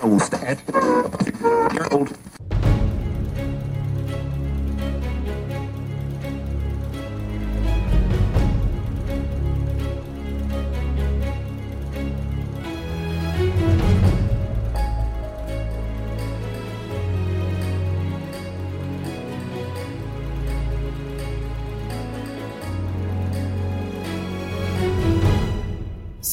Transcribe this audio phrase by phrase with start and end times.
[0.00, 0.20] I will
[1.92, 2.16] old.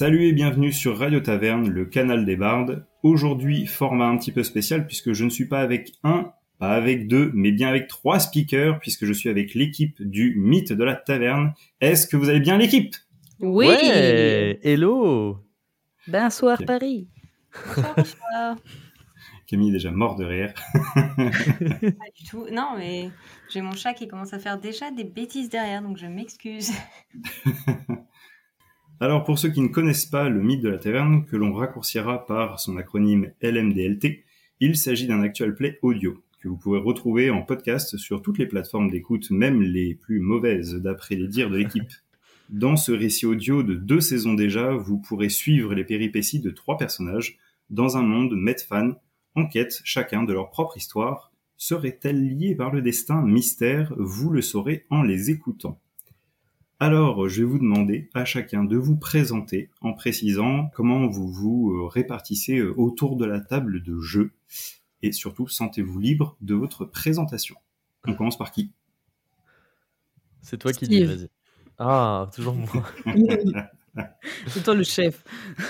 [0.02, 2.88] Salut et bienvenue sur Radio Taverne, le canal des bardes.
[3.04, 7.08] Aujourd'hui, format un petit peu spécial puisque je ne suis pas avec un, pas avec
[7.08, 10.96] deux, mais bien avec trois speakers puisque je suis avec l'équipe du mythe de la
[10.96, 11.54] taverne.
[11.82, 12.96] Est-ce que vous allez bien l'équipe?
[13.42, 15.38] Oui Ouais, hello
[16.08, 16.66] Bonsoir Ok.
[16.66, 17.08] Paris
[19.46, 20.56] Camille est déjà mort de rire.
[20.96, 22.48] Pas du tout.
[22.52, 23.12] Non, mais
[23.52, 26.72] j'ai mon chat qui commence à faire déjà des bêtises derrière, donc je m'excuse.
[29.02, 32.24] Alors pour ceux qui ne connaissent pas le mythe de la taverne, que l'on raccourcira
[32.28, 34.24] par son acronyme LMDLT,
[34.60, 38.46] il s'agit d'un actual play audio que vous pourrez retrouver en podcast sur toutes les
[38.46, 41.92] plateformes d'écoute, même les plus mauvaises d'après les dires de l'équipe.
[42.52, 46.78] Dans ce récit audio de deux saisons déjà, vous pourrez suivre les péripéties de trois
[46.78, 47.40] personnages
[47.72, 48.92] dans un monde Medfan
[49.34, 51.32] en quête chacun de leur propre histoire.
[51.58, 53.96] Seraient-elles liées par le destin Mystère?
[53.98, 55.81] Vous le saurez en les écoutant.
[56.82, 61.74] Alors, je vais vous demander à chacun de vous présenter en précisant comment vous vous
[61.76, 64.32] euh, répartissez euh, autour de la table de jeu
[65.04, 67.56] et surtout sentez-vous libre de votre présentation.
[68.08, 68.72] On commence par qui?
[70.42, 71.30] C'est toi qui dis, vas-y.
[71.78, 72.68] Ah, toujours moi.
[74.48, 75.24] C'est toi le chef.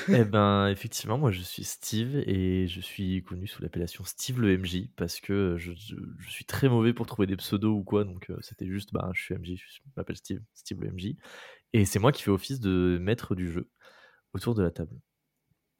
[0.09, 4.57] eh ben, effectivement, moi je suis Steve et je suis connu sous l'appellation Steve le
[4.57, 8.03] MJ parce que je, je- je suis très mauvais pour trouver des pseudos ou quoi,
[8.03, 11.15] donc euh, c'était juste, bah, je suis MJ, je m'appelle Steve, Steve le MJ.
[11.73, 13.69] Et c'est moi qui fais office de maître du jeu
[14.33, 14.95] autour de la table.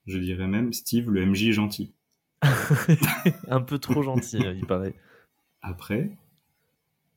[0.07, 1.93] Je dirais même Steve, le MJ gentil.
[3.47, 4.95] Un peu trop gentil, euh, il paraît.
[5.61, 6.09] Après,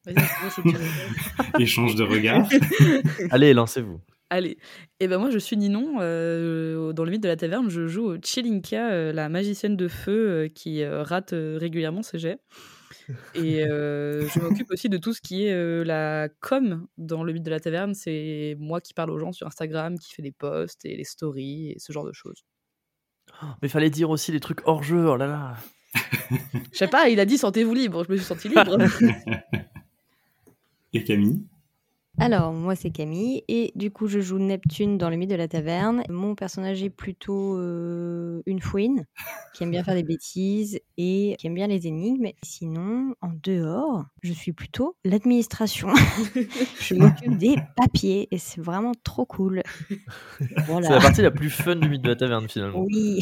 [1.59, 2.47] échange de regards.
[3.31, 4.01] Allez, lancez-vous.
[4.35, 4.59] Allez.
[4.99, 5.99] Et ben moi je suis Ninon.
[6.01, 10.29] euh, dans le mythe de la taverne, je joue Chelinka, euh, la magicienne de feu
[10.29, 12.39] euh, qui euh, rate euh, régulièrement ses jets.
[13.37, 17.33] Et euh, je m'occupe aussi de tout ce qui est euh, la com dans le
[17.33, 17.95] mythe de la taverne.
[17.95, 21.71] C'est moi qui parle aux gens sur Instagram, qui fait des posts et les stories
[21.71, 22.43] et ce genre de choses.
[23.63, 25.55] Mais fallait dire aussi les trucs hors jeu, oh là là.
[26.73, 28.03] Je sais pas, il a dit sentez-vous libre.
[28.05, 28.79] Je me suis sentie libre.
[30.93, 31.45] Et Camille?
[32.19, 35.49] Alors, moi c'est Camille, et du coup je joue Neptune dans le mythe de la
[35.49, 36.05] taverne.
[36.09, 39.05] Mon personnage est plutôt euh, une fouine,
[39.53, 42.29] qui aime bien faire des bêtises et qui aime bien les énigmes.
[42.43, 45.89] Sinon, en dehors, je suis plutôt l'administration.
[46.81, 49.63] je m'occupe des papiers, et c'est vraiment trop cool.
[50.39, 52.85] C'est la partie la plus fun du mythe de la taverne finalement.
[52.87, 53.21] Oui.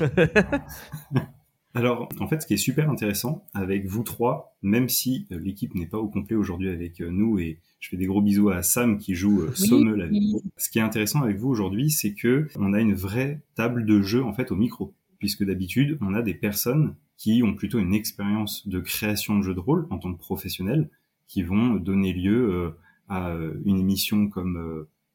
[1.74, 5.74] Alors, en fait, ce qui est super intéressant avec vous trois, même si euh, l'équipe
[5.74, 8.62] n'est pas au complet aujourd'hui avec euh, nous, et je fais des gros bisous à
[8.62, 9.66] Sam qui joue euh, Oui.
[9.66, 10.40] Sommel avec vous.
[10.56, 14.00] Ce qui est intéressant avec vous aujourd'hui, c'est que on a une vraie table de
[14.00, 17.92] jeu en fait au micro, puisque d'habitude, on a des personnes qui ont plutôt une
[17.92, 20.88] expérience de création de jeux de rôle en tant que professionnels,
[21.26, 22.70] qui vont donner lieu euh,
[23.08, 24.56] à euh, une émission comme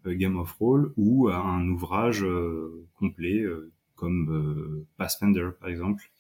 [0.06, 5.70] euh, Game of Roll ou à un ouvrage euh, complet euh, comme euh, Pathfinder par
[5.70, 6.12] exemple.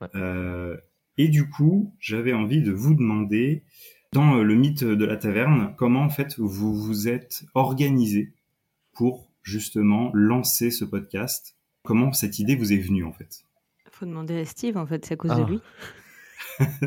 [0.00, 0.08] Ouais.
[0.14, 0.76] Euh,
[1.18, 3.64] et du coup, j'avais envie de vous demander,
[4.12, 8.32] dans euh, le mythe de la taverne, comment en fait vous vous êtes organisé
[8.92, 11.56] pour justement lancer ce podcast?
[11.84, 13.44] Comment cette idée vous est venue en fait?
[13.90, 15.40] Faut demander à Steve, en fait, c'est à cause Ah.
[15.40, 15.60] de lui.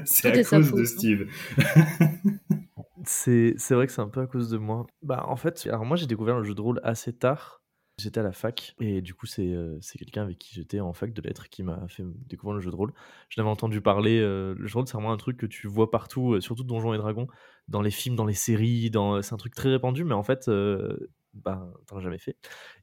[0.06, 0.86] C'est à cause faute, de hein.
[0.86, 1.28] Steve.
[3.06, 4.86] C'est c'est vrai que c'est un peu à cause de moi.
[5.02, 7.62] Bah en fait, alors moi j'ai découvert le jeu de rôle assez tard.
[8.00, 10.94] J'étais à la fac et du coup c'est euh, c'est quelqu'un avec qui j'étais en
[10.94, 12.92] fac de lettres qui m'a fait découvrir le jeu de rôle.
[13.30, 14.20] Je l'avais entendu parler.
[14.20, 16.64] euh, le jeu de rôle c'est vraiment un truc que tu vois partout, euh, surtout
[16.64, 17.28] Donjons et Dragons,
[17.68, 18.90] dans les films, dans les séries.
[18.90, 22.36] Dans c'est un truc très répandu, mais en fait euh, bah t'en as jamais fait.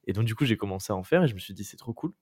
[0.07, 1.77] Et donc du coup j'ai commencé à en faire et je me suis dit c'est
[1.77, 2.13] trop cool.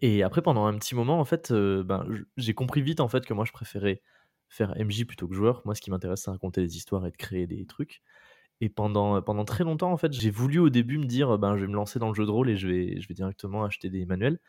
[0.00, 2.06] Et après pendant un petit moment en fait, euh, ben,
[2.36, 4.02] j'ai compris vite en fait que moi je préférais
[4.48, 5.62] faire MJ plutôt que joueur.
[5.64, 8.02] Moi, ce qui m'intéresse, c'est raconter des histoires et de créer des trucs.
[8.60, 11.62] Et pendant, pendant très longtemps, en fait, j'ai voulu au début me dire, ben, je
[11.62, 13.88] vais me lancer dans le jeu de rôle et je vais, je vais directement acheter
[13.90, 14.40] des manuels.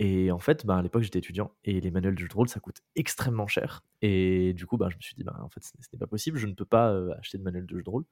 [0.00, 2.48] Et en fait, ben, à l'époque, j'étais étudiant et les manuels de jeu de rôle,
[2.48, 3.84] ça coûte extrêmement cher.
[4.02, 5.98] Et du coup, ben, je me suis dit, ben, en fait, ce n'est- ce n'est
[6.00, 8.04] pas possible, je ne peux pas euh, acheter de manuel de jeu de rôle.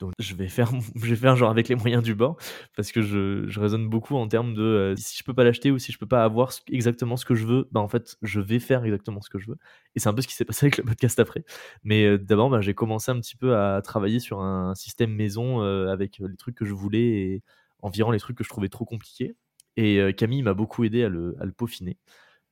[0.00, 2.36] Donc, je vais faire, je genre avec les moyens du bord
[2.76, 5.70] parce que je, je raisonne beaucoup en termes de euh, si je peux pas l'acheter
[5.70, 8.40] ou si je peux pas avoir exactement ce que je veux, ben, en fait, je
[8.40, 9.58] vais faire exactement ce que je veux.
[9.94, 11.44] Et c'est un peu ce qui s'est passé avec le podcast après.
[11.84, 15.62] Mais euh, d'abord, ben, j'ai commencé un petit peu à travailler sur un système maison
[15.62, 17.42] euh, avec les trucs que je voulais et
[17.82, 19.36] en virant les trucs que je trouvais trop compliqués.
[19.76, 21.98] Et Camille m'a beaucoup aidé à le, à le peaufiner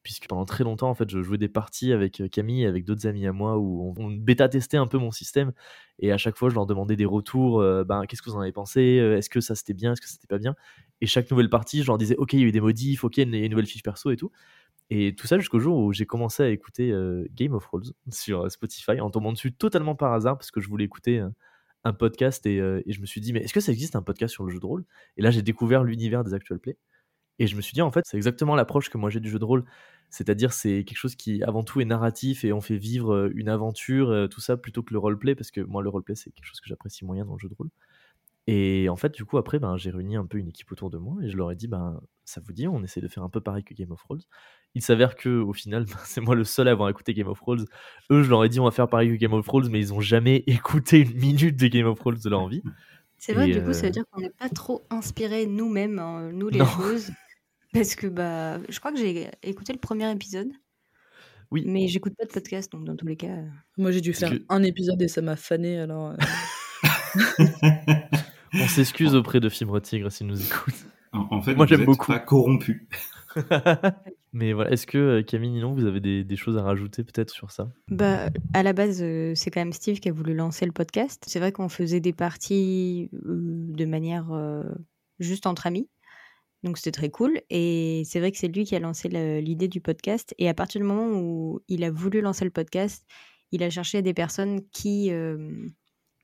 [0.03, 2.85] puisque pendant très longtemps, en fait, je jouais des parties avec euh, Camille et avec
[2.85, 5.53] d'autres amis à moi où on, bêta-testait un peu mon système.
[5.99, 7.61] Et à chaque fois, je leur demandais des retours.
[7.61, 10.09] Euh, ben, qu'est-ce que vous en avez pensé Est-ce que ça c'était bien Est-ce que
[10.09, 10.55] c'était pas bien?
[11.01, 13.19] Et chaque nouvelle partie, je leur disais, OK, il y a eu des modifs, OK,
[13.19, 14.31] il y a une nouvelle fiche perso et tout.
[14.91, 16.93] Et tout ça jusqu'au jour où j'ai commencé à écouter
[17.35, 20.85] Game of Thrones sur Spotify en tombant dessus totalement par hasard parce que je voulais
[20.85, 21.25] écouter
[21.85, 24.35] un podcast et, et, je me suis dit, mais est-ce que ça existe un podcast
[24.35, 24.85] sur le jeu de rôle?
[25.17, 26.77] Et là, j'ai découvert l'univers des actual plays.
[27.39, 29.39] Et je me suis dit, en fait, c'est exactement l'approche que moi j'ai du jeu
[29.39, 29.65] de rôle.
[30.11, 34.29] C'est-à-dire, c'est quelque chose qui, avant tout, est narratif et on fait vivre une aventure,
[34.31, 36.69] tout ça, plutôt que le roleplay, parce que moi, le roleplay, c'est quelque chose que
[36.69, 37.71] j'apprécie moyen dans le jeu de rôle.
[38.49, 40.99] Et en fait, du coup, après, ben, j'ai réuni un peu une équipe autour de
[40.99, 43.29] moi et je leur ai dit, ben, ça vous dit, on essaie de faire un
[43.29, 44.23] peu pareil que Game of Thrones.
[44.75, 47.39] Il s'avère que, au final, ben, c'est moi le seul à avoir écouté Game of
[47.39, 47.67] Thrones.
[48.11, 49.95] Eux, je leur ai dit, on va faire pareil que Game of Thrones, mais ils
[49.95, 52.63] ont jamais écouté une minute de Game of Thrones de leur vie.
[53.25, 56.49] C'est vrai, du coup, ça veut dire qu'on n'est pas trop inspiré nous-mêmes, hein, nous
[56.49, 57.13] les joueuses.
[57.73, 60.49] Parce que bah, je crois que j'ai écouté le premier épisode.
[61.53, 61.63] Oui.
[61.65, 63.29] Mais j'écoute pas de podcast, donc dans tous les cas.
[63.29, 63.47] Euh.
[63.79, 66.17] Moi, j'ai dû faire un épisode et ça m'a fané, alors.
[66.17, 67.45] Euh.
[68.55, 70.85] On s'excuse auprès de Fibre Tigre s'ils nous écoutent.
[71.13, 72.11] En, fait, moi j'aime beaucoup.
[72.11, 72.89] Pas corrompu.
[74.33, 77.51] Mais voilà, est-ce que euh, Camille Ninon, vous avez des, choses à rajouter peut-être sur
[77.51, 77.71] ça?
[77.89, 78.99] Bah, à la base,
[79.35, 81.23] c'est quand même Steve qui a voulu lancer le podcast.
[81.27, 84.31] C'est vrai qu'on faisait des parties de manière
[85.19, 85.89] juste entre amis.
[86.63, 87.41] Donc c'était très cool.
[87.51, 90.35] Et c'est vrai que c'est lui qui a lancé l'idée du podcast.
[90.39, 93.05] Et à partir du moment où il a voulu lancer le podcast,
[93.51, 95.11] il a cherché des personnes qui,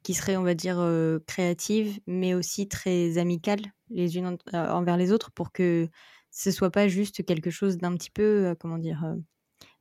[0.02, 0.82] qui seraient, on va dire,
[1.26, 5.88] créatives, mais aussi très amicales les unes envers les autres pour que
[6.30, 9.04] ce soit pas juste quelque chose d'un petit peu, comment dire,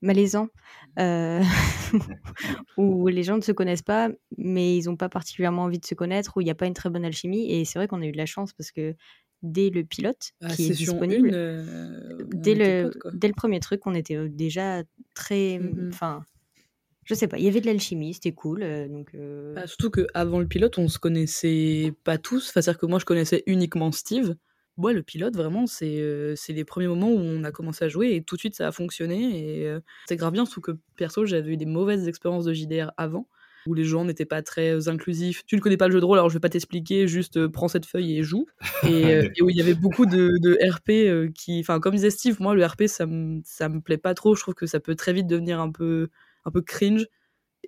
[0.02, 0.48] malaisant,
[2.78, 5.96] où les gens ne se connaissent pas, mais ils n'ont pas particulièrement envie de se
[5.96, 7.52] connaître, où il n'y a pas une très bonne alchimie.
[7.52, 8.96] Et c'est vrai qu'on a eu de la chance parce que
[9.44, 11.32] dès le pilote ah, qui est disponible.
[11.34, 14.84] Euh, dès, le, dès le premier truc, on était déjà
[15.14, 15.60] très.
[15.60, 16.24] Mmh enfin,
[17.04, 18.64] je sais pas, il y avait de l'alchimie, c'était cool.
[18.64, 19.16] Euh, donc,
[19.56, 22.50] bah, surtout qu'avant le pilote, on se connaissait pas tous.
[22.50, 24.36] Enfin, c'est-à-dire que moi, je connaissais uniquement Steve.
[24.78, 28.16] Moi, le pilote, vraiment, c'est c'est les premiers moments où on a commencé à jouer
[28.16, 29.64] et tout de suite, ça a fonctionné.
[29.64, 29.78] Et
[30.08, 33.28] c'est grave bien, surtout que perso, j'avais eu des mauvaises expériences de JDR avant
[33.68, 35.46] où les gens n'étaient pas très euh, inclusifs.
[35.46, 37.50] Tu ne connais pas le jeu de rôle, alors je vais pas t'expliquer, juste euh,
[37.50, 38.48] prends cette feuille et joue.
[38.88, 42.56] Et, euh, où il y avait beaucoup de, RP qui, enfin comme disait Steve, moi
[42.56, 44.36] le RP ça me ça me plaît pas trop.
[44.36, 46.10] Je trouve que ça peut très vite devenir un peu
[46.46, 47.06] un peu cringe.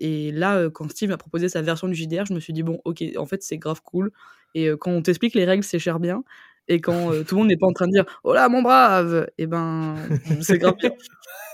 [0.02, 2.80] Et là, quand Steve m'a proposé sa version du JDR, je me suis dit bon,
[2.86, 4.12] ok, en fait c'est grave cool.
[4.56, 6.24] Et quand on t'explique les règles, c'est cher bien.
[6.70, 9.28] Et quand tout le monde n'est pas en train de dire oh là mon brave,
[9.38, 9.96] et eh ben
[10.42, 10.92] c'est grave bien.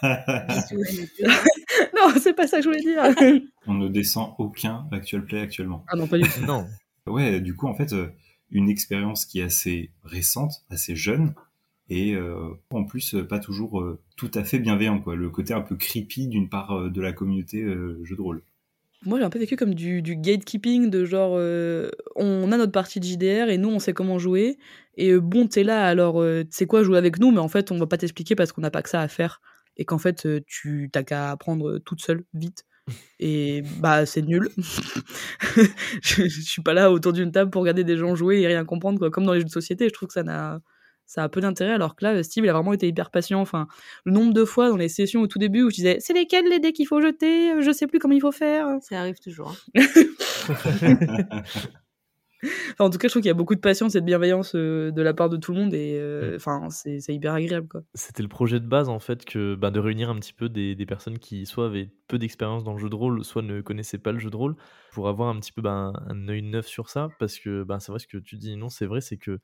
[1.95, 3.03] non, c'est pas ça que je voulais dire.
[3.67, 5.85] On ne descend aucun actual play actuellement.
[5.87, 6.41] Ah non, pas du tout.
[6.45, 6.65] non.
[7.07, 8.07] Ouais, du coup, en fait, euh,
[8.51, 11.33] une expérience qui est assez récente, assez jeune,
[11.89, 13.83] et euh, en plus euh, pas toujours
[14.17, 15.15] tout à fait bienveillant, quoi.
[15.15, 17.63] Le côté un peu creepy d'une part de la communauté
[18.03, 18.43] jeu de rôle.
[19.05, 21.33] Moi, j'ai un peu vécu comme du, du gatekeeping, de genre,
[22.15, 24.57] on a notre partie de JDR et nous, on sait comment jouer.
[24.97, 27.77] Et bon, t'es là, alors, tu sais quoi, jouer avec nous, mais en fait, on
[27.77, 29.41] va pas t'expliquer parce qu'on n'a pas que ça à faire
[29.77, 32.65] et qu'en fait tu t'as qu'à apprendre toute seule vite
[33.19, 34.49] et bah c'est nul
[36.01, 38.63] je, je, suis pas là autour d'une table pour regarder des gens jouer et rien
[38.63, 39.09] comprendre quoi.
[39.09, 40.61] comme dans les jeux de société je trouve que ça n'a
[41.05, 43.67] ça a peu d'intérêt alors que là Steve il a vraiment été hyper patient enfin
[44.05, 46.47] le nombre de fois dans les sessions au tout début où je disais c'est lesquels
[46.49, 47.61] les dés qu'il faut jeter?
[47.61, 49.83] Je sais plus comment il faut faire ça arrive toujours hein.
[52.79, 54.91] en tout cas, je trouve qu'il y a beaucoup de patience et de bienveillance euh,
[54.91, 56.35] de la part de tout le monde et euh, mm.
[56.35, 57.67] enfin, c'est hyper agréable.
[57.67, 57.81] quoi.
[57.93, 60.75] C'était le projet de base en fait que ben, de réunir un petit peu des,
[60.75, 63.97] des personnes qui soit avaient peu d'expérience dans le jeu de rôle, soit ne connaissaient
[63.97, 64.55] pas le jeu de rôle,
[64.91, 67.09] pour avoir un petit peu ben, un œil neuf sur ça.
[67.19, 69.39] Parce que ben, c'est vrai ce que tu dis, non, c'est vrai, c'est que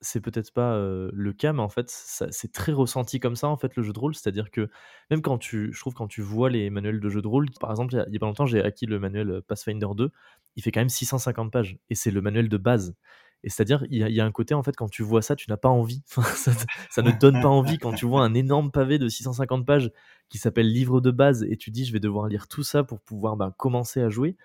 [0.00, 3.76] c'est peut-être pas le cas, mais en fait, c'est très ressenti comme ça, en fait,
[3.76, 4.14] le jeu de rôle.
[4.14, 4.68] C'est-à-dire que
[5.10, 7.70] même quand tu, je trouve, quand tu vois les manuels de jeu de rôle, par
[7.70, 10.10] exemple, il y a, pas longtemps, j'ai acquis le manuel Pathfinder 2,
[10.56, 12.94] il fait quand même 650 pages, et c'est le manuel de base.
[13.42, 15.56] Et c'est-à-dire, il y, a un côté, en fait, quand tu vois ça, tu n'as
[15.56, 16.02] pas envie.
[16.34, 19.90] ça, ne donne pas envie quand tu vois un énorme pavé de 650 pages
[20.28, 23.00] qui s'appelle livre de base, et tu dis, je vais devoir lire tout ça pour
[23.00, 24.36] pouvoir ben, commencer à jouer.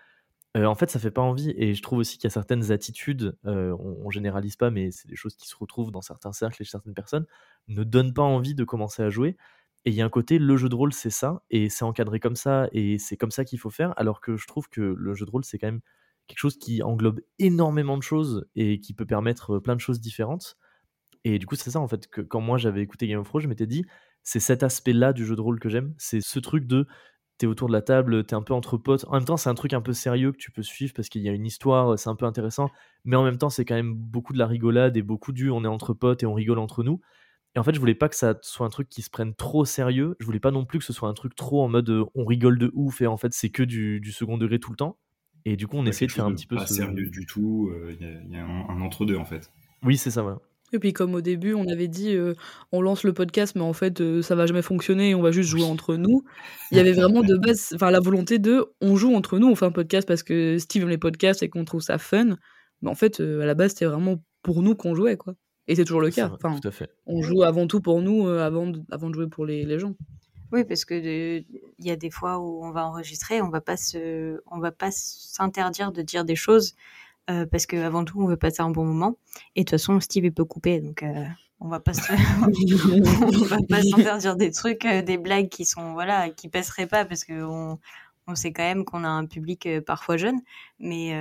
[0.63, 1.53] En fait, ça fait pas envie.
[1.57, 5.07] Et je trouve aussi qu'il y a certaines attitudes, euh, on, généralise pas, mais c'est
[5.07, 7.25] des choses qui se retrouvent dans certains cercles et chez certaines personnes,
[7.67, 9.35] ne donnent pas envie de commencer à jouer.
[9.83, 12.19] Et il y a un côté, le jeu de rôle, c'est ça, et c'est encadré
[12.19, 13.93] comme ça, et c'est comme ça qu'il faut faire.
[13.97, 15.81] Alors que je trouve que le jeu de rôle, c'est quand même
[16.27, 20.57] quelque chose qui englobe énormément de choses et qui peut permettre plein de choses différentes.
[21.25, 23.43] Et du coup, c'est ça, en fait, que quand moi j'avais écouté Game of Thrones,
[23.43, 23.85] je m'étais dit,
[24.23, 25.93] c'est cet aspect-là du jeu de rôle que j'aime.
[25.97, 26.87] C'est ce truc de
[27.37, 29.05] t'es autour de la table, t'es un peu entre potes.
[29.07, 31.21] En même temps, c'est un truc un peu sérieux que tu peux suivre parce qu'il
[31.21, 32.69] y a une histoire, c'est un peu intéressant.
[33.03, 35.63] Mais en même temps, c'est quand même beaucoup de la rigolade et beaucoup du on
[35.63, 37.01] est entre potes et on rigole entre nous.
[37.55, 39.63] Et en fait, je voulais pas que ça soit un truc qui se prenne trop
[39.63, 40.15] sérieux.
[40.19, 42.25] Je voulais pas non plus que ce soit un truc trop en mode euh, on
[42.25, 44.97] rigole de ouf et en fait, c'est que du, du, second degré tout le temps.
[45.45, 46.57] Et du coup, on essaie de faire un petit peu.
[46.57, 49.51] Pas sérieux du tout, euh, il y, a, un, entre-deux en fait.
[49.83, 50.39] Oui, c'est ça, voilà.
[50.75, 52.33] Et puis comme au début, on avait dit euh,
[52.71, 55.49] on lance le podcast, mais en fait euh, ça va jamais fonctionner, on va juste
[55.49, 56.23] jouer entre nous.
[56.71, 59.55] Il y avait vraiment de base, enfin la volonté de on joue entre nous, on
[59.55, 62.37] fait un podcast parce que Steve aime les podcasts et qu'on trouve ça fun.
[62.81, 65.33] Mais en fait, euh, à la base, c'était vraiment pour nous qu'on jouait quoi.
[65.67, 66.29] Et c'est toujours le cas.
[66.31, 66.89] Enfin, tout à fait.
[67.07, 69.95] On joue avant tout pour nous, avant, de, avant de jouer pour les, les gens.
[70.51, 71.45] Oui, parce que il
[71.79, 74.89] y a des fois où on va enregistrer, on va pas se, on va pas
[74.91, 76.75] s'interdire de dire des choses
[77.29, 79.17] euh, parce qu'avant tout, on veut passer un bon moment.
[79.55, 81.25] Et de toute façon, Steve, il peut couper, donc euh,
[81.59, 82.01] on va pas se...
[83.41, 87.05] on va pas s'interdire des trucs, euh, des blagues qui sont voilà, qui passeraient pas
[87.05, 87.79] parce qu'on
[88.27, 90.39] on sait quand même qu'on a un public parfois jeune,
[90.79, 91.13] mais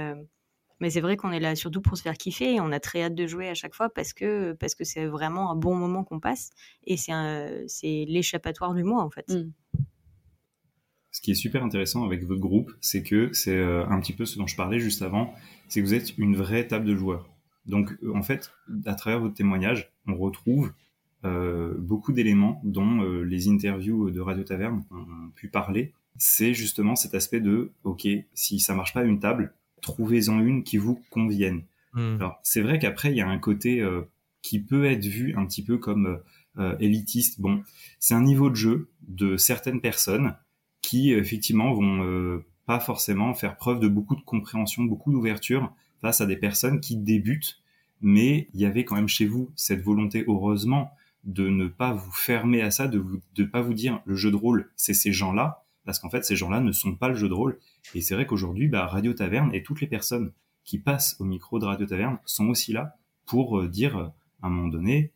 [0.80, 3.02] mais c'est vrai qu'on est là surtout pour se faire kiffer et on a très
[3.02, 6.02] hâte de jouer à chaque fois parce que parce que c'est vraiment un bon moment
[6.02, 6.50] qu'on passe
[6.84, 7.12] et c'est
[7.68, 9.28] c'est l'échappatoire du mois en fait.
[9.28, 9.52] Mm.
[11.14, 14.36] Ce qui est super intéressant avec votre groupe, c'est que c'est un petit peu ce
[14.36, 15.32] dont je parlais juste avant,
[15.68, 17.30] c'est que vous êtes une vraie table de joueurs.
[17.66, 18.52] Donc, euh, en fait,
[18.86, 20.72] à travers votre témoignage, on retrouve
[21.24, 25.92] euh, beaucoup d'éléments dont euh, les interviews de Radio Taverne ont pu parler.
[26.16, 30.62] C'est justement cet aspect de, OK, si ça marche pas à une table, trouvez-en une
[30.62, 31.62] qui vous convienne.
[31.94, 32.16] Hmm.
[32.16, 33.84] Alors, c'est vrai qu'après, il y a un côté
[34.42, 36.20] qui peut être vu un petit peu comme
[36.78, 37.40] élitiste.
[37.40, 37.62] Bon,
[37.98, 40.36] c'est un niveau de jeu de certaines personnes
[40.88, 46.26] qui, effectivement, vont pas forcément faire preuve de beaucoup de compréhension, beaucoup d'ouverture face à
[46.26, 47.62] des personnes qui débutent,
[48.00, 50.90] mais il y avait quand même chez vous cette volonté, heureusement,
[51.24, 53.02] de ne pas vous fermer à ça, de
[53.38, 56.36] ne pas vous dire le jeu de rôle, c'est ces gens-là, parce qu'en fait, ces
[56.36, 57.58] gens-là ne sont pas le jeu de rôle.
[57.94, 60.32] Et c'est vrai qu'aujourd'hui, bah, Radio Taverne et toutes les personnes
[60.64, 64.08] qui passent au micro de Radio Taverne sont aussi là pour euh, dire, euh,
[64.42, 65.12] à un moment donné,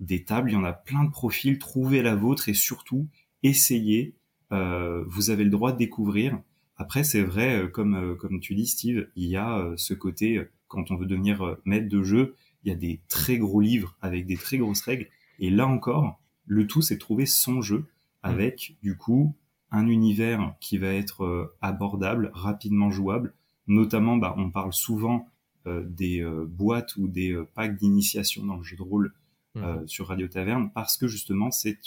[0.00, 3.08] des tables, il y en a plein de profils, trouvez la vôtre et surtout,
[3.42, 4.16] essayez, euh,
[4.50, 6.38] vous avez le droit de découvrir,
[6.76, 9.94] après, c'est vrai, euh, comme, euh, comme tu dis, Steve, il y a euh, ce
[9.94, 12.34] côté, quand on veut devenir maître de jeu,
[12.64, 15.08] il y a des très gros livres avec des très grosses règles.
[15.38, 17.84] Et là encore, le tout, c'est de trouver son jeu mmh.
[18.22, 19.34] avec, du coup,
[19.70, 23.34] un univers qui va être abordable, rapidement jouable.
[23.68, 25.28] Notamment, bah, on parle souvent
[25.66, 29.12] des boîtes ou des packs d'initiation dans le jeu de rôle
[29.54, 29.86] mmh.
[29.86, 31.78] sur Radio Taverne parce que justement, c'est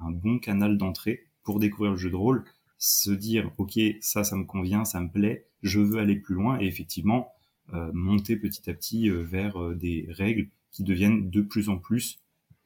[0.00, 2.44] un bon canal d'entrée pour découvrir le jeu de rôle
[2.78, 6.60] se dire ok ça ça me convient ça me plaît je veux aller plus loin
[6.60, 7.32] et effectivement
[7.74, 11.76] euh, monter petit à petit euh, vers euh, des règles qui deviennent de plus en
[11.76, 12.20] plus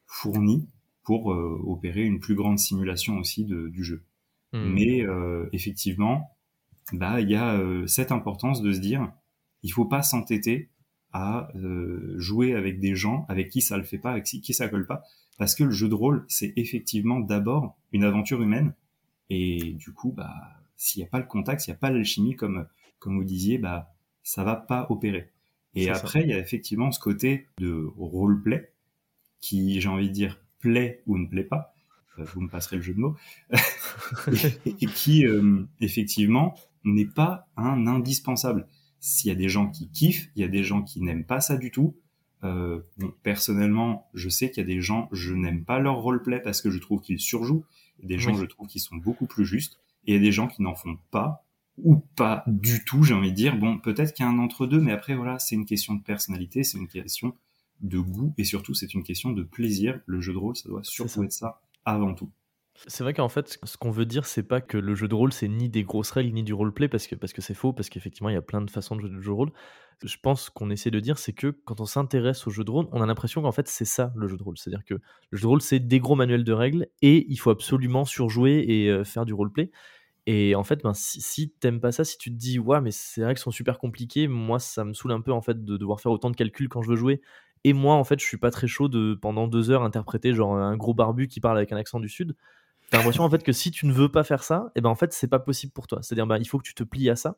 [0.05, 0.67] fournies
[1.01, 4.03] pour opérer une plus grande simulation aussi de, du jeu
[4.53, 4.69] hmm.
[4.71, 5.03] mais
[5.51, 6.31] effectivement
[6.93, 9.11] bah il y a cette importance de se dire
[9.63, 10.69] il faut pas s'entêter
[11.11, 11.49] à
[12.17, 15.03] jouer avec des gens avec qui ça le fait pas avec qui ça colle pas
[15.37, 18.73] parce que le jeu de rôle c'est effectivement d'abord une aventure humaine
[19.29, 20.33] et du coup, bah,
[20.75, 22.67] s'il n'y a pas le contact, s'il n'y a pas l'alchimie, comme,
[22.99, 25.31] comme vous disiez, bah, ça va pas opérer.
[25.73, 28.71] Et après, il y a effectivement ce côté de roleplay,
[29.41, 31.73] qui, j'ai envie de dire, plaît ou ne plaît pas.
[32.17, 33.15] Euh, vous me passerez le jeu de mots.
[34.65, 38.67] et, qui, euh, effectivement, n'est pas un indispensable.
[38.99, 41.41] S'il y a des gens qui kiffent, il y a des gens qui n'aiment pas
[41.41, 41.97] ça du tout.
[42.45, 46.39] Euh, bon, personnellement, je sais qu'il y a des gens, je n'aime pas leur roleplay
[46.39, 47.65] parce que je trouve qu'ils surjouent
[48.03, 50.47] des gens, je trouve, qui sont beaucoup plus justes, et il y a des gens
[50.47, 51.45] qui n'en font pas,
[51.77, 53.57] ou pas du tout, j'ai envie de dire.
[53.57, 56.63] Bon, peut-être qu'il y a un entre-deux, mais après, voilà, c'est une question de personnalité,
[56.63, 57.35] c'est une question
[57.81, 59.99] de goût, et surtout, c'est une question de plaisir.
[60.05, 62.29] Le jeu de rôle, ça doit surtout être ça avant tout.
[62.87, 65.31] C'est vrai qu'en fait, ce qu'on veut dire, c'est pas que le jeu de rôle,
[65.31, 67.89] c'est ni des grosses règles, ni du roleplay, parce que parce que c'est faux, parce
[67.89, 69.51] qu'effectivement, il y a plein de façons de jouer de jeu de rôle.
[70.03, 72.87] Je pense qu'on essaie de dire, c'est que quand on s'intéresse au jeu de rôle,
[72.91, 74.57] on a l'impression qu'en fait, c'est ça le jeu de rôle.
[74.57, 77.49] C'est-à-dire que le jeu de rôle, c'est des gros manuels de règles, et il faut
[77.49, 79.71] absolument surjouer et euh, faire du roleplay.
[80.27, 82.91] Et en fait, ben, si, si t'aimes pas ça, si tu te dis, ouais, mais
[82.91, 86.01] ces règles sont super compliquées, moi, ça me saoule un peu en fait de devoir
[86.01, 87.21] faire autant de calculs quand je veux jouer.
[87.63, 90.55] Et moi, en fait, je suis pas très chaud de pendant deux heures interpréter genre
[90.57, 92.35] un gros barbu qui parle avec un accent du sud.
[92.91, 94.89] T'as l'impression en fait que si tu ne veux pas faire ça, et eh ben
[94.89, 95.99] en fait c'est pas possible pour toi.
[96.01, 97.37] C'est-à-dire bah, il faut que tu te plies à ça.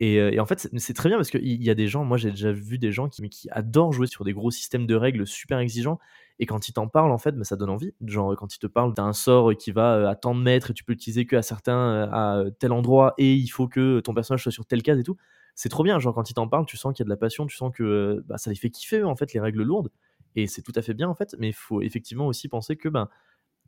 [0.00, 2.30] Et, euh, en fait c'est très bien parce qu'il y a des gens, moi j'ai
[2.30, 5.98] déjà vu des gens qui, adorent jouer sur des gros systèmes de règles super exigeants.
[6.38, 7.92] Et quand ils t'en parlent en fait, bah, ça donne envie.
[8.04, 10.74] Genre quand ils te parlent d'un sort qui va euh, à tant de mètres et
[10.74, 14.14] tu peux l'utiliser que à certains euh, à tel endroit et il faut que ton
[14.14, 15.16] personnage soit sur telle case et tout.
[15.54, 15.98] C'est trop bien.
[15.98, 17.72] Genre quand ils t'en parlent, tu sens qu'il y a de la passion, tu sens
[17.74, 19.90] que bah, ça les fait kiffer en fait les règles lourdes.
[20.36, 21.34] Et c'est tout à fait bien en fait.
[21.38, 23.08] Mais il faut effectivement aussi penser que ben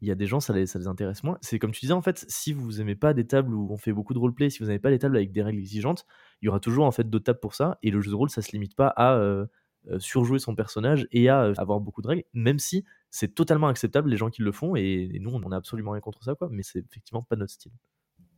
[0.01, 1.39] il y a des gens, ça les, intéresse moins.
[1.43, 3.93] C'est comme tu disais, en fait, si vous aimez pas des tables où on fait
[3.93, 6.07] beaucoup de roleplay, si vous n'avez pas des tables avec des règles exigeantes,
[6.41, 7.79] il y aura toujours en fait d'autres tables pour ça.
[7.83, 9.47] Et le jeu de rôle, ça se limite pas à euh,
[9.91, 13.69] euh, surjouer son personnage et à euh, avoir beaucoup de règles, même si c'est totalement
[13.69, 14.75] acceptable les gens qui le font.
[14.75, 16.35] Et, nous, on n'a absolument rien contre ça.
[16.51, 17.73] Mais c'est effectivement pas notre style.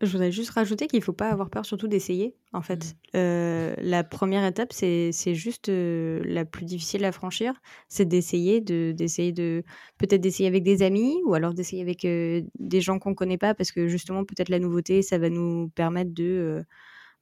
[0.03, 2.97] Je voudrais juste rajouter qu'il ne faut pas avoir peur surtout d'essayer, en fait.
[3.15, 7.55] Euh, la première étape, c'est juste euh, la plus difficile à franchir,
[7.89, 9.63] c'est d'essayer de d'essayer de
[9.99, 13.55] peut-être d'essayer avec des amis ou alors d'essayer avec euh, des gens qu'on connaît pas
[13.55, 16.65] parce que justement peut-être la nouveauté, ça va nous permettre de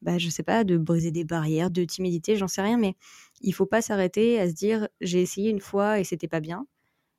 [0.02, 2.94] bah, je sais pas, de briser des barrières, de timidité, j'en sais rien, mais
[3.42, 6.66] il faut pas s'arrêter à se dire j'ai essayé une fois et c'était pas bien.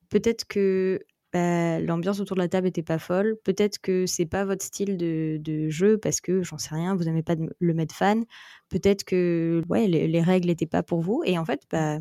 [0.09, 0.99] Peut-être que
[1.33, 3.37] bah, l'ambiance autour de la table était pas folle.
[3.43, 7.03] Peut-être que c'est pas votre style de, de jeu parce que j'en sais rien, vous
[7.05, 8.25] n'aimez pas de- le mettre fan.
[8.69, 11.23] Peut-être que ouais, les, les règles n'étaient pas pour vous.
[11.25, 11.99] Et en fait, bah,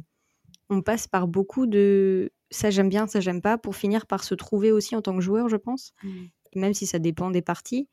[0.70, 4.34] on passe par beaucoup de ça j'aime bien, ça j'aime pas pour finir par se
[4.34, 5.92] trouver aussi en tant que joueur, je pense.
[6.56, 7.88] Même si ça dépend des parties.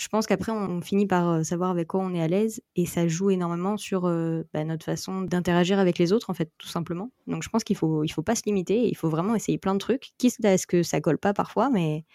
[0.00, 2.86] Je pense qu'après, on finit par euh, savoir avec quoi on est à l'aise et
[2.86, 6.68] ça joue énormément sur euh, bah, notre façon d'interagir avec les autres, en fait, tout
[6.68, 7.10] simplement.
[7.26, 9.74] Donc, je pense qu'il faut, il faut pas se limiter, il faut vraiment essayer plein
[9.74, 12.06] de trucs, quitte à ce que ça colle pas parfois, mais,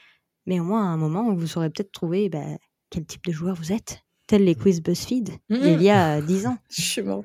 [0.48, 2.58] mais au moins à un moment, vous saurez peut-être trouver bah,
[2.90, 6.58] quel type de joueur vous êtes, tel les quiz BuzzFeed il y a 10 ans.
[6.72, 7.24] Je suis mort.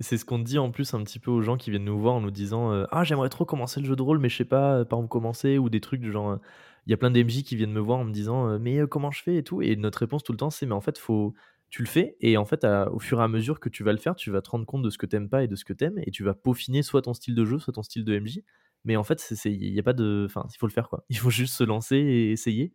[0.00, 2.16] C'est ce qu'on dit en plus un petit peu aux gens qui viennent nous voir
[2.16, 4.44] en nous disant euh, Ah, j'aimerais trop commencer le jeu de rôle, mais je sais
[4.44, 6.38] pas par où commencer, ou des trucs du genre.
[6.86, 8.86] Il y a plein d'MJ qui viennent me voir en me disant euh, Mais euh,
[8.86, 9.62] comment je fais et tout.
[9.62, 11.34] Et notre réponse tout le temps, c'est Mais en fait, faut...
[11.70, 13.92] tu le fais, et en fait, à- au fur et à mesure que tu vas
[13.92, 15.64] le faire, tu vas te rendre compte de ce que t'aimes pas et de ce
[15.64, 18.18] que t'aimes, et tu vas peaufiner soit ton style de jeu, soit ton style de
[18.18, 18.40] MJ.
[18.84, 20.26] Mais en fait, il y a pas de.
[20.28, 21.04] Enfin, il faut le faire quoi.
[21.08, 22.72] Il faut juste se lancer et essayer.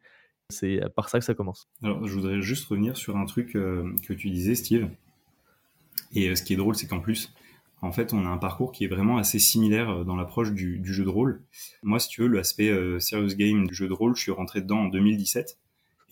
[0.50, 1.70] C'est par ça que ça commence.
[1.82, 4.90] Alors, je voudrais juste revenir sur un truc euh, que tu disais, Steve.
[6.14, 7.34] Et ce qui est drôle, c'est qu'en plus,
[7.82, 10.80] en fait, on a un parcours qui est vraiment assez similaire euh, dans l'approche du,
[10.80, 11.42] du jeu de rôle.
[11.84, 14.62] Moi, si tu veux, l'aspect euh, serious game du jeu de rôle, je suis rentré
[14.62, 15.58] dedans en 2017.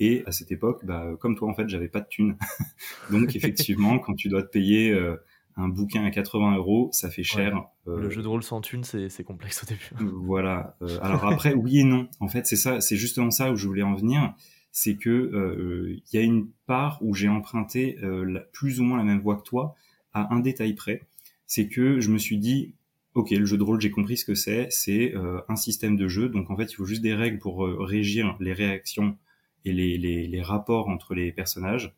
[0.02, 2.38] Et à cette époque, bah, comme toi, en fait, j'avais pas de thunes.
[3.12, 5.18] Donc, effectivement, quand tu dois te payer euh,
[5.58, 7.66] un bouquin à 80 euros, ça fait cher.
[7.88, 9.90] Euh, Le jeu de rôle sans thune, c'est complexe au début.
[10.24, 10.78] voilà.
[11.02, 12.08] Alors après, oui et non.
[12.22, 14.34] En fait, c'est ça, c'est justement ça où je voulais en venir.
[14.72, 19.03] C'est que il y a une part où j'ai emprunté la- plus ou moins la
[19.03, 19.75] même voie que toi,
[20.14, 21.01] à un détail près.
[21.50, 22.75] C'est que je me suis dit,
[23.16, 24.70] ok, le jeu de rôle, j'ai compris ce que c'est.
[24.70, 26.29] C'est euh, un système de jeu.
[26.29, 29.18] Donc en fait, il faut juste des règles pour euh, régir les réactions
[29.66, 31.94] et les, les, les rapports entre les personnages.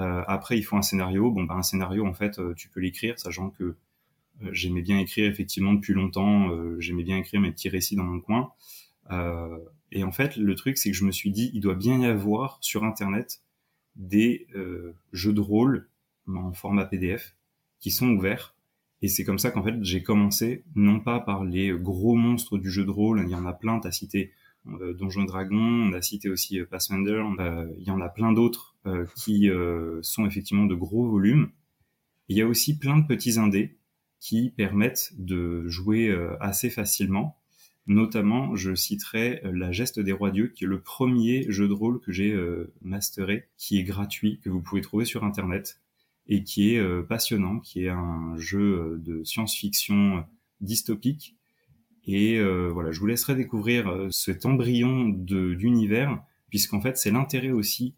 [0.00, 1.30] Euh, après, il faut un scénario.
[1.30, 4.98] Bon, bah, un scénario, en fait, euh, tu peux l'écrire, sachant que euh, j'aimais bien
[4.98, 6.48] écrire effectivement depuis longtemps.
[6.78, 8.52] j'aimais bien écrire mes petits récits dans mon coin.
[9.92, 12.06] Et en fait, le truc, c'est que je me suis dit, il doit bien y
[12.06, 13.42] avoir sur Internet
[13.96, 14.46] des
[15.12, 15.88] jeux de rôle
[16.28, 17.34] en format PDF
[17.80, 18.54] qui sont ouverts.
[19.02, 22.70] Et c'est comme ça qu'en fait, j'ai commencé, non pas par les gros monstres du
[22.70, 24.32] jeu de rôle, il y en a plein, t'as cité
[24.66, 27.22] euh, Donjons et Dragons, on a cité aussi euh, Pathfinder,
[27.78, 31.50] il y en a plein d'autres euh, qui euh, sont effectivement de gros volumes.
[32.28, 33.76] Il y a aussi plein de petits indés
[34.20, 37.36] qui permettent de jouer euh, assez facilement.
[37.86, 42.00] Notamment, je citerai La Geste des Rois Dieux, qui est le premier jeu de rôle
[42.00, 42.38] que j'ai
[42.82, 45.80] masteré, qui est gratuit, que vous pouvez trouver sur Internet,
[46.30, 50.20] et qui est euh, passionnant, qui est un jeu euh, de science-fiction euh,
[50.60, 51.36] dystopique.
[52.06, 52.40] Et
[52.72, 57.94] voilà, je vous laisserai découvrir cet embryon de- d'univers, puisqu'en fait, c'est l'intérêt aussi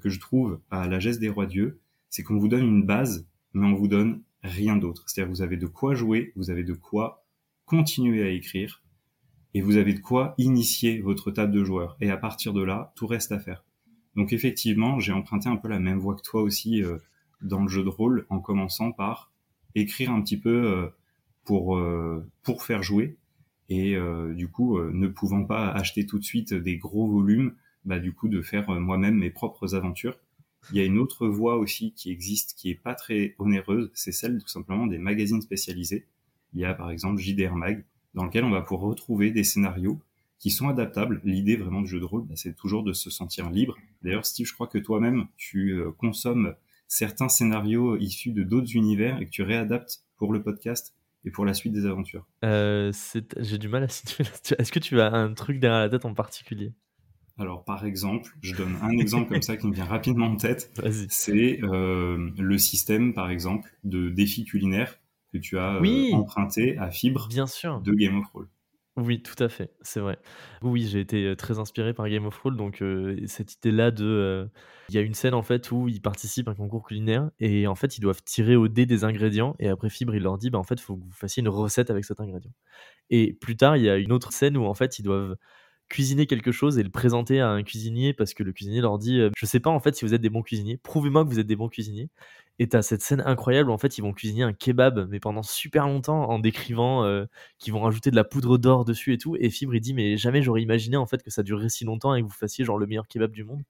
[0.00, 3.28] que je trouve à La Geste des Rois Dieux, c'est qu'on vous donne une base,
[3.52, 5.04] mais on vous donne rien d'autre.
[5.06, 7.24] C'est-à-dire vous avez de quoi jouer, vous avez de quoi
[7.66, 8.82] continuer à écrire,
[9.54, 11.96] et vous avez de quoi initier votre table de joueurs.
[12.00, 13.64] Et à partir de là, tout reste à faire.
[14.16, 16.82] Donc effectivement, j'ai emprunté un peu la même voie que toi aussi
[17.42, 19.30] dans le jeu de rôle, en commençant par
[19.80, 20.88] écrire un petit peu euh,
[21.44, 23.16] pour euh, pour faire jouer.
[23.68, 27.98] Et euh, du coup, ne pouvant pas acheter tout de suite des gros volumes, bah
[27.98, 30.16] du coup de faire moi-même mes propres aventures.
[30.70, 34.12] Il y a une autre voie aussi qui existe, qui est pas très onéreuse, c'est
[34.12, 36.06] celle tout simplement des magazines spécialisés.
[36.54, 40.00] Il y a par exemple JDR Mag, dans lequel on va pouvoir retrouver des scénarios
[40.38, 41.20] qui sont adaptables.
[41.24, 43.76] L'idée vraiment du jeu de rôle, bah, c'est toujours de se sentir libre.
[44.02, 46.54] D'ailleurs, Steve, je crois que toi-même, tu consommes
[46.88, 50.94] certains scénarios issus de d'autres univers et que tu réadaptes pour le podcast
[51.24, 52.26] et pour la suite des aventures.
[52.44, 52.92] Euh,
[53.38, 54.24] J'ai du mal à situer.
[54.58, 56.72] Est-ce que tu as un truc derrière la tête en particulier?
[57.38, 60.70] Alors, par exemple, je donne un exemple comme ça qui me vient rapidement en tête.
[60.76, 61.06] Vas-y.
[61.10, 64.98] C'est euh, le système, par exemple, de défis culinaires
[65.32, 67.80] que tu as euh, emprunté à Fibre Bien sûr.
[67.82, 68.48] de Game of Thrones.
[68.96, 70.18] Oui, tout à fait, c'est vrai.
[70.62, 72.82] Oui, j'ai été très inspiré par Game of Thrones, donc
[73.26, 74.48] cette idée-là de...
[74.88, 77.66] Il y a une scène en fait où ils participent à un concours culinaire et
[77.66, 80.48] en fait ils doivent tirer au dé des ingrédients et après Fibre il leur dit
[80.48, 82.52] bah en fait il faut que vous fassiez une recette avec cet ingrédient.
[83.10, 85.36] Et plus tard il y a une autre scène où en fait ils doivent
[85.88, 89.20] cuisiner quelque chose et le présenter à un cuisinier parce que le cuisinier leur dit
[89.20, 91.38] euh, Je sais pas en fait si vous êtes des bons cuisiniers, prouvez-moi que vous
[91.38, 92.08] êtes des bons cuisiniers.
[92.58, 95.42] Et t'as cette scène incroyable où en fait ils vont cuisiner un kebab, mais pendant
[95.42, 97.26] super longtemps en décrivant euh,
[97.58, 99.36] qu'ils vont rajouter de la poudre d'or dessus et tout.
[99.38, 102.14] Et Fibre il dit Mais jamais j'aurais imaginé en fait que ça durerait si longtemps
[102.14, 103.62] et que vous fassiez genre le meilleur kebab du monde.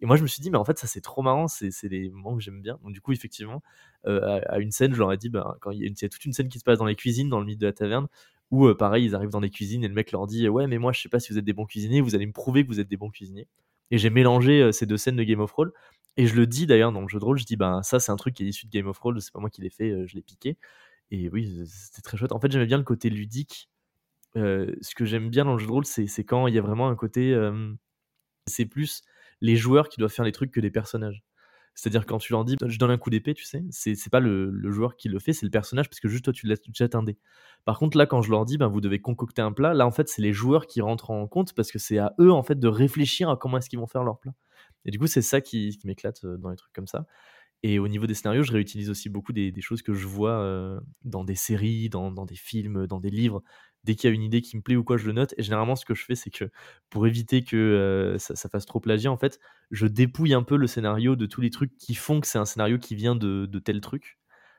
[0.00, 2.08] Et moi, je me suis dit, mais en fait, ça, c'est trop marrant, c'est les
[2.10, 2.78] moments que j'aime bien.
[2.82, 3.62] Donc, du coup, effectivement,
[4.06, 6.32] euh, à, une scène, je leur ai dit, bah, quand il y, a toute une
[6.32, 8.06] scène qui se passe dans les cuisines, dans le mythe de la taverne,
[8.50, 10.78] où, euh, pareil, ils arrivent dans les cuisines et le mec leur dit, ouais, mais
[10.78, 12.68] moi, je sais pas si vous êtes des bons cuisiniers, vous allez me prouver que
[12.68, 13.48] vous êtes des bons cuisiniers.
[13.90, 15.72] Et j'ai mélangé euh, ces deux scènes de Game of Thrones.
[16.16, 18.12] Et je le dis d'ailleurs dans le jeu de rôle, je dis, bah, ça, c'est
[18.12, 20.06] un truc qui est issu de Game of Thrones, c'est pas moi qui l'ai fait,
[20.06, 20.56] je l'ai piqué.
[21.10, 22.32] Et oui, c'était très chouette.
[22.32, 23.70] En fait, j'aimais bien le côté ludique.
[24.34, 26.88] ce que j'aime bien dans le jeu de rôle, c'est quand il y a vraiment
[26.88, 27.34] un côté.
[28.46, 29.02] c'est plus
[29.40, 31.22] les joueurs qui doivent faire les trucs que les personnages.
[31.78, 34.72] C'est-à-dire quand tu leur dis je donne un coup d'épée, tu sais, c'est pas le,
[34.72, 37.04] joueur qui le fait, c'est le personnage parce que juste toi tu laisses jettes un
[37.04, 37.16] dé.
[37.64, 39.92] Par contre là quand je leur dis ben vous devez concocter un plat, là en
[39.92, 42.58] fait c'est les joueurs qui rentrent en compte parce que c'est à eux en fait
[42.58, 44.34] de réfléchir à comment est-ce qu'ils vont faire leur plat.
[44.86, 47.06] Et du coup c'est ça qui, m'éclate euh, dans les trucs comme ça.
[47.62, 50.80] Et au niveau des scénarios, je réutilise aussi beaucoup des, choses que je vois euh,
[51.04, 53.42] dans des séries, dans, des films, dans des livres
[53.88, 55.34] dès qu'il y a une idée qui me plaît ou quoi, je le note.
[55.38, 56.44] Et généralement, ce que je fais, c'est que
[56.90, 60.66] pour éviter que euh, ça, fasse trop plagiat, en fait, je dépouille un peu le
[60.66, 63.80] scénario de tous les trucs qui font que c'est un scénario qui vient de, tel
[63.80, 64.18] truc.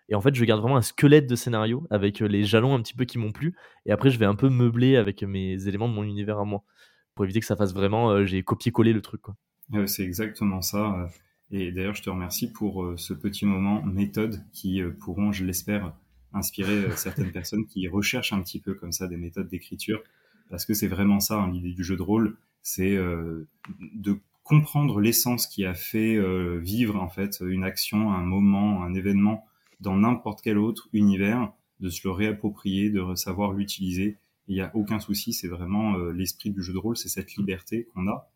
[0.10, 2.82] Et en fait, je garde vraiment un squelette de scénario avec euh, les jalons un
[2.82, 3.56] petit peu qui m'ont plu.
[3.86, 6.63] Et après, je vais un peu meubler avec mes éléments de mon univers à moi.
[7.13, 9.22] Pour éviter que ça fasse vraiment, euh, j'ai copié-collé le truc.
[9.86, 11.08] C'est exactement ça.
[11.52, 15.94] Et d'ailleurs, je te remercie pour ce petit moment méthode qui pourront, je l'espère,
[16.34, 20.02] inspirer euh, certaines personnes qui recherchent un petit peu comme ça des méthodes d'écriture,
[20.50, 23.48] parce que c'est vraiment ça hein, l'idée du jeu de rôle, c'est euh,
[23.80, 28.94] de comprendre l'essence qui a fait euh, vivre en fait une action, un moment, un
[28.94, 29.46] événement
[29.80, 34.18] dans n'importe quel autre univers, de se le réapproprier, de savoir l'utiliser.
[34.48, 37.88] Il n'y a aucun souci, c'est vraiment l'esprit du jeu de rôle, c'est cette liberté
[37.94, 38.28] qu'on a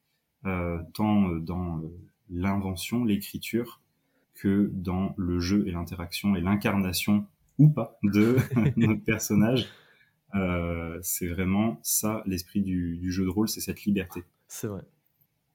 [0.93, 1.81] tant dans
[2.29, 3.81] l'invention, l'écriture,
[4.35, 8.37] que dans le jeu et l'interaction et l'incarnation ou pas de
[8.75, 9.67] notre personnage.
[10.35, 14.23] Euh, c'est vraiment ça l'esprit du, jeu de rôle, c'est cette liberté.
[14.47, 14.81] C'est vrai.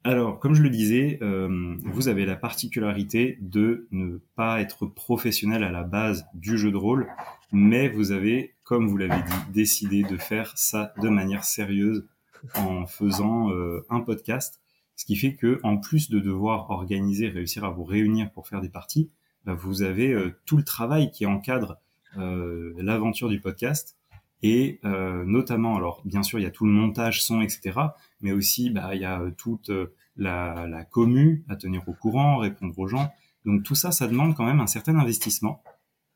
[0.05, 5.65] Alors, comme je le disais, euh, vous avez la particularité de ne pas être professionnel
[5.65, 7.09] à la base du jeu de rôle,
[7.51, 12.07] mais vous avez, comme vous l'avez dit, décidé de faire ça de manière sérieuse
[12.55, 14.61] en faisant euh, un podcast,
[14.95, 18.61] ce qui fait que, en plus de devoir organiser, réussir à vous réunir pour faire
[18.61, 19.11] des parties,
[19.45, 21.79] bah, vous avez tout le travail qui encadre
[22.17, 23.99] l'aventure du podcast.
[24.43, 27.73] Et euh, notamment alors bien sûr il y a tout le montage son etc
[28.21, 29.71] mais aussi bah il y a euh, toute
[30.17, 33.11] la, la commu à tenir au courant répondre aux gens.
[33.45, 35.63] Donc tout ça ça demande quand même un certain investissement.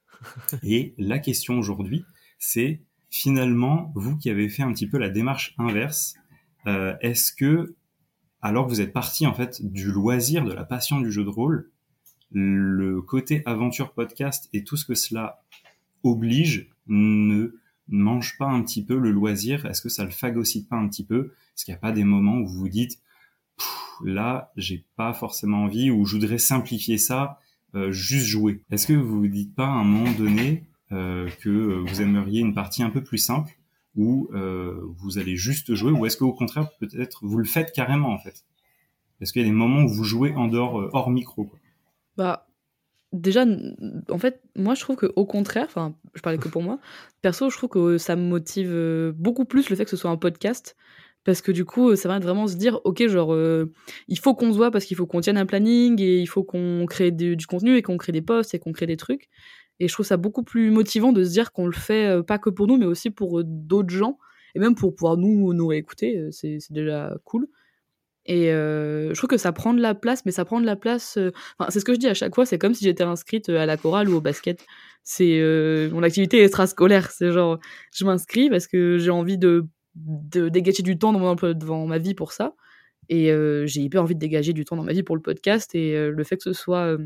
[0.62, 2.04] Et la question aujourd'hui
[2.38, 6.14] c'est finalement vous qui avez fait un petit peu la démarche inverse
[6.68, 7.74] euh, est-ce que
[8.40, 11.28] alors que vous êtes parti en fait du loisir de la passion du jeu de
[11.28, 11.70] rôle
[12.30, 15.42] le côté aventure podcast et tout ce que cela
[16.02, 17.54] oblige ne
[17.88, 19.66] mange pas un petit peu le loisir.
[19.66, 21.32] Est-ce que ça le phagocyte pas un petit peu?
[21.54, 23.00] Est-ce qu'il n'y a pas des moments où vous vous dites
[24.04, 27.38] là, j'ai pas forcément envie ou je voudrais simplifier ça,
[27.74, 28.62] euh, juste jouer?
[28.70, 31.50] Est-ce que vous vous dites pas à un moment donné euh, que
[31.86, 33.52] vous aimeriez une partie un peu plus simple
[33.94, 35.92] où euh, vous allez juste jouer?
[35.92, 38.44] Ou est-ce qu'au contraire peut-être vous le faites carrément en fait?
[39.20, 41.58] Est-ce qu'il y a des moments où vous jouez en dehors hors micro quoi?
[42.16, 42.46] Bah
[43.12, 43.44] déjà,
[44.10, 46.78] en fait, moi je trouve qu'au contraire, enfin, je parlais que pour moi,
[47.20, 50.10] perso, je trouve que ça me motive euh, beaucoup plus le fait que ce soit
[50.10, 50.76] un podcast.
[51.24, 53.72] Parce que du coup, ça va vraiment se dire, ok, genre, euh,
[54.08, 56.42] il faut qu'on se voit parce qu'il faut qu'on tienne un planning et il faut
[56.42, 59.28] qu'on crée du, contenu et qu'on crée des posts et qu'on crée des trucs.
[59.78, 62.38] Et je trouve ça beaucoup plus motivant de se dire qu'on le fait euh, pas
[62.38, 64.18] que pour nous, mais aussi pour d'autres gens
[64.56, 66.28] et même pour pouvoir nous nous réécouter.
[66.32, 67.46] C'est déjà cool.
[68.26, 71.18] Et je trouve que ça prend de la place, mais ça prend de la place.
[71.58, 72.46] Enfin, c'est ce que je dis à chaque fois.
[72.46, 74.64] C'est comme si j'étais inscrite à la chorale ou au basket.
[75.02, 75.40] C'est
[75.92, 77.10] mon activité extrascolaire.
[77.10, 77.58] C'est genre,
[77.92, 82.32] je m'inscris parce que j'ai envie de, de, dégager du temps dans, ma vie pour
[82.32, 82.54] ça.
[83.08, 83.26] Et
[83.66, 85.74] j'ai hyper envie de dégager du temps dans ma vie pour le podcast.
[85.74, 86.96] Et le fait que ce soit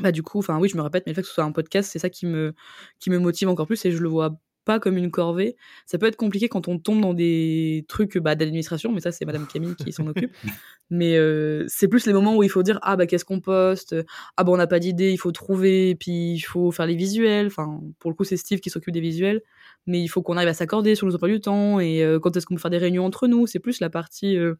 [0.00, 1.52] bah du coup enfin oui je me répète mais le fait que ce soit un
[1.52, 2.54] podcast c'est ça qui me
[3.00, 5.56] qui me motive encore plus et je le vois pas comme une corvée.
[5.86, 9.24] Ça peut être compliqué quand on tombe dans des trucs bah, d'administration, mais ça c'est
[9.24, 10.30] Madame Camille qui s'en occupe.
[10.90, 13.94] Mais euh, c'est plus les moments où il faut dire ah bah qu'est-ce qu'on poste,
[14.36, 17.46] ah bah on n'a pas d'idée, il faut trouver, puis il faut faire les visuels.
[17.46, 19.40] Enfin pour le coup c'est Steve qui s'occupe des visuels,
[19.86, 22.36] mais il faut qu'on arrive à s'accorder sur nos emplois du temps et euh, quand
[22.36, 23.46] est-ce qu'on peut faire des réunions entre nous.
[23.46, 24.54] C'est plus la partie euh,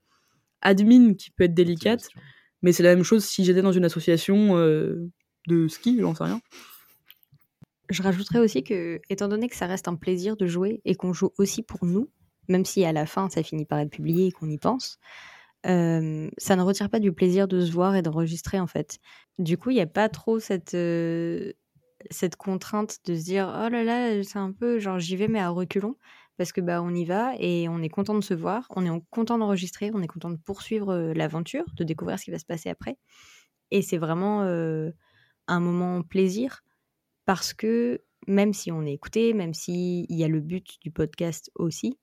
[0.63, 2.09] admin qui peut être délicate,
[2.63, 6.41] mais c'est la même chose si j'étais dans une association de ski, j'en sais rien.
[7.91, 11.13] Je rajouterais aussi que, étant donné que ça reste un plaisir de jouer et qu'on
[11.13, 12.11] joue aussi pour nous,
[12.49, 14.99] même si à la fin ça finit par être publié et qu'on y pense,
[15.67, 18.99] euh, ça ne retire pas du plaisir de se voir et d'enregistrer en fait.
[19.39, 21.53] Du coup, il n'y a pas trop cette, euh,
[22.11, 25.41] cette contrainte de se dire oh là là, c'est un peu genre j'y vais mais
[25.41, 25.97] à reculons
[26.37, 29.03] parce que bah on y va et on est content de se voir, on est
[29.11, 32.47] content d'enregistrer, on est content de poursuivre euh, l'aventure, de découvrir ce qui va se
[32.47, 32.97] passer après.
[33.71, 36.63] Et c'est vraiment un moment plaisir
[37.29, 41.51] parce que même si on est écouté, même s'il y a le but du podcast
[41.57, 41.99] aussi,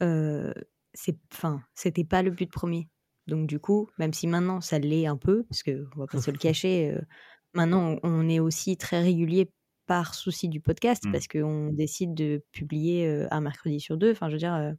[0.00, 2.88] c'est, enfin, c'était pas le but premier.
[3.28, 6.32] Donc du coup, même si maintenant ça l'est un peu, parce qu'on va pas se
[6.32, 6.92] le cacher,
[7.54, 9.48] maintenant on est aussi très régulier
[9.86, 11.12] par souci du podcast, mmh.
[11.12, 14.10] parce qu'on décide de publier un mercredi sur deux.
[14.10, 14.74] Enfin, je veux dire,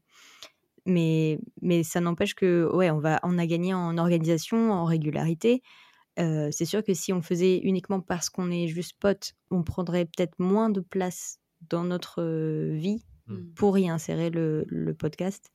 [0.85, 5.63] mais, mais ça n'empêche que, ouais, on, va, on a gagné en organisation, en régularité.
[6.17, 10.39] C'est sûr que si on faisait uniquement parce qu'on est juste potes, on prendrait peut-être
[10.39, 12.23] moins de place dans notre
[12.73, 13.53] vie mmh.
[13.55, 15.51] pour y insérer le, le podcast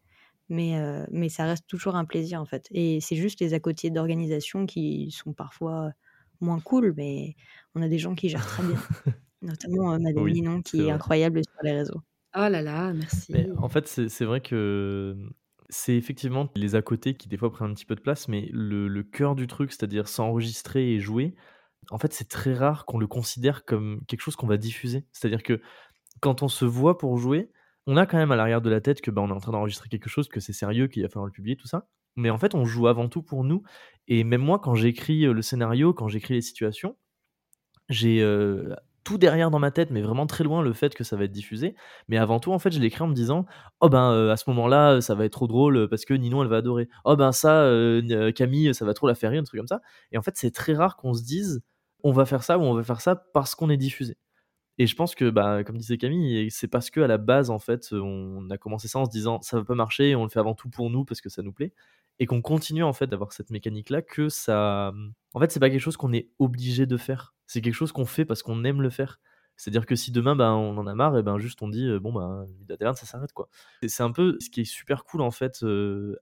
[0.51, 0.75] mais,
[1.13, 2.67] mais ça reste toujours un plaisir en fait.
[2.73, 5.93] Et c'est juste les à côté d'organisation qui sont parfois
[6.41, 7.37] moins cool, mais
[7.75, 8.77] on a des gens qui gèrent très bien.
[9.43, 12.03] Notamment Madame oui, qui est, incroyable sur les réseaux.
[12.37, 13.35] Oh là là, merci.
[13.57, 15.17] en fait, c'est vrai que
[15.71, 18.51] c'est effectivement les à côté qui des fois prennent un petit peu de place, mais
[18.53, 21.35] le, cœur du truc, c'est-à-dire s'enregistrer et jouer,
[21.91, 25.07] en fait, c'est très rare qu'on le considère comme quelque chose qu'on va diffuser.
[25.13, 25.61] C'est-à-dire que
[26.21, 27.51] quand on se voit pour jouer,
[27.87, 29.53] on a quand même à l'arrière de la tête que bah, on est en train
[29.53, 31.89] d'enregistrer quelque chose, que c'est sérieux, qu'il va falloir le publier, tout ça.
[32.17, 33.63] Mais en fait, on joue avant tout pour nous.
[34.09, 36.97] Et même moi, quand j'écris le scénario, quand j'écris les situations,
[37.89, 38.21] j'ai
[39.11, 41.33] tout derrière dans ma tête, mais vraiment très loin le fait que ça va être
[41.33, 41.75] diffusé.
[42.07, 43.45] Mais avant tout, en fait, je l'écris en me disant
[43.81, 46.59] Oh ben, à ce moment-là, ça va être trop drôle parce que Ninon, elle va
[46.59, 46.89] adorer.
[47.05, 47.69] Oh ben, ça,
[48.37, 49.81] Camille, ça va trop la faire rire, un truc comme ça.
[50.13, 51.61] Et en fait, c'est très rare qu'on se dise
[52.05, 54.17] On va faire ça ou on va faire ça parce qu'on est diffusé.
[54.81, 57.59] Et je pense que, bah, comme disait Camille, c'est parce que à la base, en
[57.59, 60.39] fait, on a commencé ça en se disant ça va pas marcher, on le fait
[60.39, 61.75] avant tout pour nous parce que ça nous plaît,
[62.19, 64.95] et qu'on continue en fait d'avoir cette mécanique-là, que ça,
[65.35, 67.35] en fait, c'est pas quelque chose qu'on est obligé de faire.
[67.47, 69.21] C'est quelque chose qu'on fait parce qu'on aime le faire.
[69.59, 72.15] C'est-à-dire que si demain, ben, on en a marre, et ben juste on dit bon
[72.15, 73.51] ben, la ça s'arrête quoi.
[73.87, 75.63] C'est un peu ce qui est super cool en fait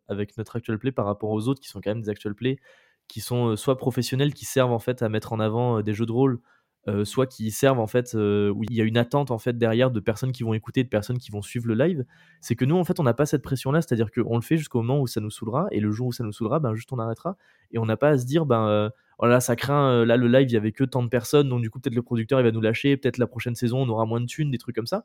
[0.09, 2.59] avec notre actual play par rapport aux autres qui sont quand même des actual play
[3.07, 6.13] qui sont soit professionnels qui servent en fait à mettre en avant des jeux de
[6.13, 6.41] rôle
[6.87, 9.59] euh, soit qui servent en fait euh, où il y a une attente en fait
[9.59, 12.05] derrière de personnes qui vont écouter, de personnes qui vont suivre le live,
[12.41, 14.57] c'est que nous en fait on n'a pas cette pression là, c'est-à-dire qu'on le fait
[14.57, 16.91] jusqu'au moment où ça nous saoulera et le jour où ça nous saoulera, ben juste
[16.93, 17.37] on arrêtera
[17.73, 20.29] et on n'a pas à se dire ben euh, oh là ça craint là le
[20.29, 22.45] live il y avait que tant de personnes donc du coup peut-être le producteur il
[22.45, 24.87] va nous lâcher, peut-être la prochaine saison on aura moins de thunes, des trucs comme
[24.87, 25.05] ça.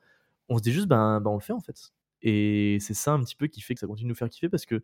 [0.50, 1.92] On se dit juste ben, ben on le fait en fait.
[2.22, 4.48] Et c'est ça un petit peu qui fait que ça continue de nous faire kiffer
[4.48, 4.82] parce que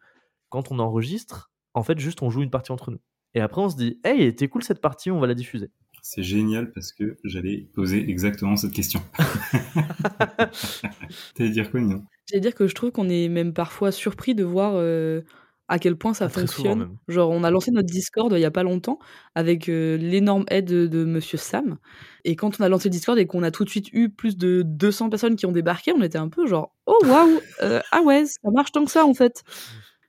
[0.49, 2.99] quand on enregistre, en fait juste on joue une partie entre nous.
[3.35, 5.71] Et après on se dit hey t'es cool cette partie, on va la diffuser.
[6.01, 9.01] C'est génial parce que j'allais poser exactement cette question.
[11.35, 12.03] T'allais dire quoi, Nino?
[12.29, 15.21] J'allais dire que je trouve qu'on est même parfois surpris de voir euh,
[15.67, 16.97] à quel point ça ah, fonctionne.
[17.07, 18.99] Genre, on a lancé notre Discord il y a pas longtemps
[19.35, 21.77] avec euh, l'énorme aide de, Monsieur Sam.
[22.25, 24.37] Et quand on a lancé le Discord et qu'on a tout de suite eu plus
[24.37, 28.01] de 200 personnes qui ont débarqué, on était un peu genre, oh waouh, euh, ah
[28.01, 29.43] ouais, ça marche tant que ça en fait.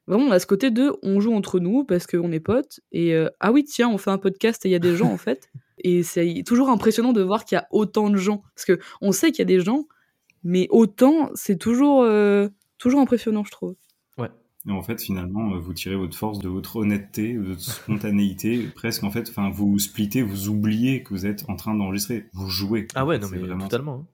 [0.07, 3.15] Vraiment, on a ce côté de on joue entre nous parce qu'on est potes et
[3.39, 5.51] ah oui, tiens, on fait un podcast et il y a des gens en fait.
[5.85, 8.43] Et c'est toujours impressionnant de voir qu'il y a autant de gens.
[8.55, 9.87] Parce que on sait qu'il y a des gens,
[10.43, 13.77] mais autant, c'est toujours, euh, toujours impressionnant, je trouve.
[14.19, 14.31] Ouais.
[14.69, 18.69] Et en fait, finalement, euh, vous tirez votre force de votre honnêteté, de votre spontanéité.
[18.75, 22.27] presque, en fait, enfin, vous splittez, vous oubliez que vous êtes en train d'enregistrer.
[22.33, 22.87] Vous jouez.
[22.95, 23.95] Ah ouais, non, mais vraiment totalement.
[23.95, 24.07] Hein.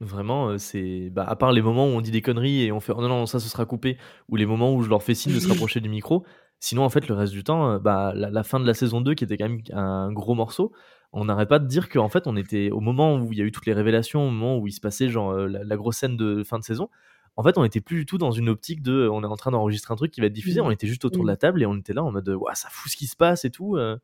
[0.00, 1.10] Vraiment, euh, c'est.
[1.10, 3.08] Bah, à part les moments où on dit des conneries et on fait oh non,
[3.08, 5.48] non, ça, ce sera coupé, ou les moments où je leur fais signe de se
[5.48, 6.24] rapprocher du micro,
[6.62, 9.14] Sinon, en fait, le reste du temps, euh, bah, la, fin de la saison 2,
[9.14, 10.70] qui était quand même un gros morceau,
[11.12, 13.44] on n'arrête pas de dire qu'en fait, on était au moment où il y a
[13.44, 16.16] eu toutes les révélations, au moment où il se passait genre euh, la, grosse scène
[16.16, 16.88] de fin de saison.
[17.34, 19.50] En fait, on était plus du tout dans une optique de on est en train
[19.50, 20.60] d'enregistrer un truc qui va être diffusé.
[20.60, 20.66] Mmh.
[20.66, 21.38] On était juste autour de la mmh.
[21.38, 23.50] table et on était là en mode ouais, ça fout ce qui se passe et
[23.50, 23.76] tout.
[23.76, 23.96] Euh.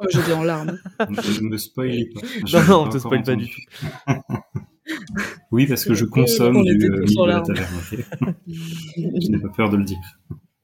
[0.00, 0.80] Oh, j'étais en larmes.
[0.98, 2.20] je me spoil pas.
[2.58, 3.60] non, non, on te spoil pas du tout.
[5.52, 7.68] oui, parce que je consomme du euh, de la taverne.
[8.48, 10.00] je n'ai pas peur de le dire.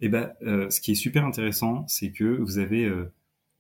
[0.04, 3.10] Eh ben, euh, ce qui est super intéressant, c'est que vous avez euh,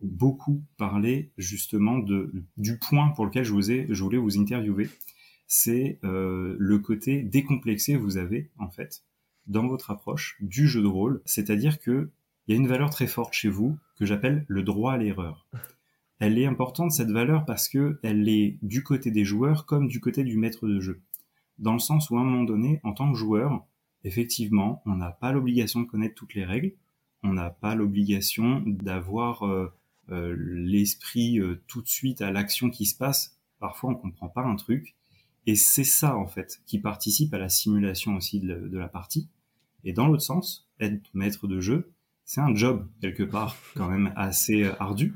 [0.02, 2.04] beaucoup parlé justement
[2.58, 4.90] du point pour lequel je, voulais vous interviewer.
[5.46, 9.04] C'est euh, le côté décomplexé que vous avez, en fait,
[9.46, 11.22] dans votre approche du jeu de rôle.
[11.24, 12.10] C'est-à-dire que
[12.46, 15.48] il y a une valeur très forte chez vous que j'appelle le droit à l'erreur.
[16.18, 19.98] Elle est importante, cette valeur, parce que elle est du côté des joueurs comme du
[19.98, 21.00] côté du maître de jeu.
[21.58, 23.66] Dans le sens où, à un moment donné, en tant que joueur,
[24.04, 26.74] effectivement, on n'a pas l'obligation de connaître toutes les règles,
[27.22, 29.72] on n'a pas l'obligation d'avoir euh,
[30.10, 33.38] euh, l'esprit euh, tout de suite à l'action qui se passe.
[33.58, 34.94] Parfois, on comprend pas un truc,
[35.46, 39.28] et c'est ça en fait qui participe à la simulation aussi de, la partie.
[39.84, 41.92] Et dans l'autre sens, être maître de jeu,
[42.24, 45.14] c'est un job quelque part quand même assez ardu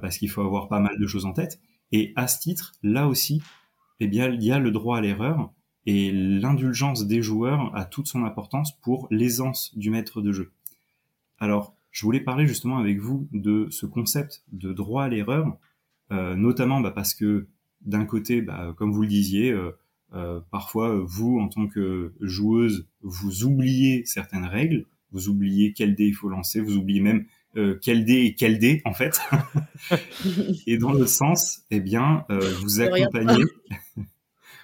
[0.00, 1.60] parce qu'il faut avoir pas mal de choses en tête.
[1.92, 3.42] Et à ce titre, là aussi,
[4.00, 5.52] eh bien, il y a le droit à l'erreur
[5.86, 10.52] et l'indulgence des joueurs a toute son importance pour l'aisance du maître de jeu.
[11.38, 15.56] Alors, je voulais parler justement avec vous de ce concept de droit à l'erreur,
[16.10, 17.48] euh, notamment bah, parce que
[17.82, 19.72] d'un côté, bah, comme vous le disiez, euh,
[20.14, 26.06] euh, parfois vous, en tant que joueuse, vous oubliez certaines règles, vous oubliez quel dé
[26.06, 29.20] il faut lancer, vous oubliez même euh, quel dé et quel dé en fait.
[30.66, 33.44] et dans le sens, eh bien, euh, vous accompagnez,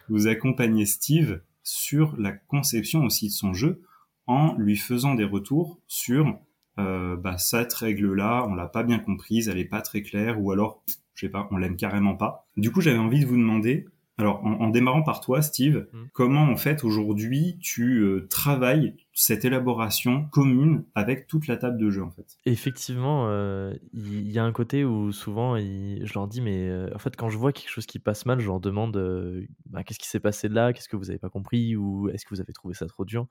[0.08, 3.82] vous accompagnez Steve sur la conception aussi de son jeu
[4.26, 6.38] en lui faisant des retours sur
[6.78, 10.52] euh, bah, cette règle-là, on l'a pas bien comprise, elle est pas très claire, ou
[10.52, 10.82] alors,
[11.14, 12.46] je sais pas, on l'aime carrément pas.
[12.56, 13.86] Du coup, j'avais envie de vous demander,
[14.18, 16.06] alors, en, démarrant par toi, Steve, mm.
[16.12, 21.88] comment en fait aujourd'hui tu euh, travailles cette élaboration commune avec toute la table de
[21.88, 22.26] jeu en fait?
[22.44, 26.98] Effectivement, euh, il y, a un côté où souvent je leur dis, mais euh, en
[26.98, 30.08] fait, quand je vois quelque chose qui passe mal, je leur demande bah, qu'est-ce qui
[30.08, 32.74] s'est passé là, qu'est-ce que vous n'avez pas compris, ou est-ce que vous avez trouvé
[32.74, 33.28] ça trop dur?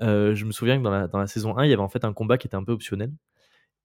[0.00, 2.06] Je me souviens que dans la, dans la, saison 1, il y avait en fait
[2.06, 3.12] un combat qui était un peu optionnel.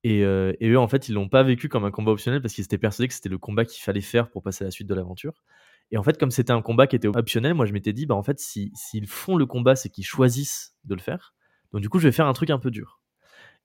[0.05, 2.63] Et, et eux, en fait, ils l'ont pas vécu comme un combat optionnel parce qu'ils
[2.63, 4.95] étaient persuadés que c'était le combat qu'il fallait faire pour passer à la suite de
[4.95, 5.43] l'aventure.
[5.91, 8.15] Et en fait, comme c'était un combat qui était optionnel, moi je m'étais dit, bah
[8.15, 11.33] en fait, s'ils font le combat, c'est qu'ils choisissent de le faire.
[11.71, 13.01] Donc du coup, je vais faire un truc un peu dur.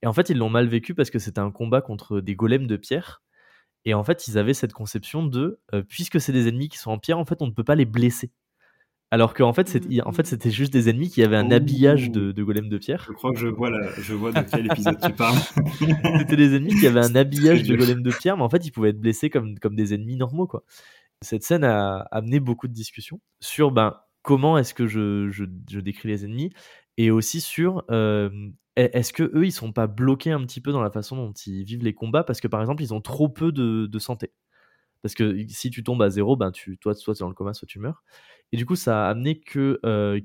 [0.01, 2.67] Et en fait, ils l'ont mal vécu parce que c'était un combat contre des golems
[2.67, 3.21] de pierre.
[3.85, 6.91] Et en fait, ils avaient cette conception de, euh, puisque c'est des ennemis qui sont
[6.91, 8.31] en pierre, en fait, on ne peut pas les blesser.
[9.11, 12.43] Alors qu'en fait, en fait, c'était juste des ennemis qui avaient un habillage de, de
[12.43, 13.05] golems de pierre.
[13.07, 15.37] Je crois que je vois, je vois de quel épisode tu parles.
[16.17, 18.71] c'était des ennemis qui avaient un habillage de golems de pierre, mais en fait, ils
[18.71, 20.63] pouvaient être blessés comme, comme des ennemis normaux, quoi.
[21.23, 26.09] Cette scène a amené beaucoup de discussions sur ben, comment est-ce que je, je, décris
[26.09, 26.53] les ennemis
[26.97, 27.83] et aussi sur
[28.75, 31.63] est-ce que eux ils sont pas bloqués un petit peu dans la façon dont ils
[31.63, 34.33] vivent les combats parce que par exemple ils ont trop peu de, de santé.
[35.01, 37.35] Parce que si tu tombes à zéro ben tu toi soit tu es dans le
[37.35, 38.03] coma soit tu meurs.
[38.51, 39.79] Et du coup ça a amené que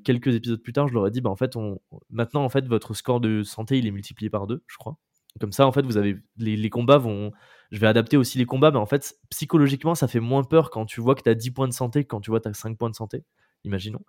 [0.05, 1.81] quelques épisodes plus tard je leur ai dit ben, en fait on,
[2.11, 4.97] maintenant en fait votre score de santé il est multiplié par deux je crois.
[5.41, 7.33] Comme ça en fait vous avez les, les combats vont
[7.71, 10.87] je vais adapter aussi les combats, mais en fait, psychologiquement, ça fait moins peur quand
[10.87, 12.51] tu vois que tu as 10 points de santé que quand tu vois que tu
[12.51, 13.25] as 5 points de santé,
[13.65, 14.01] imaginons.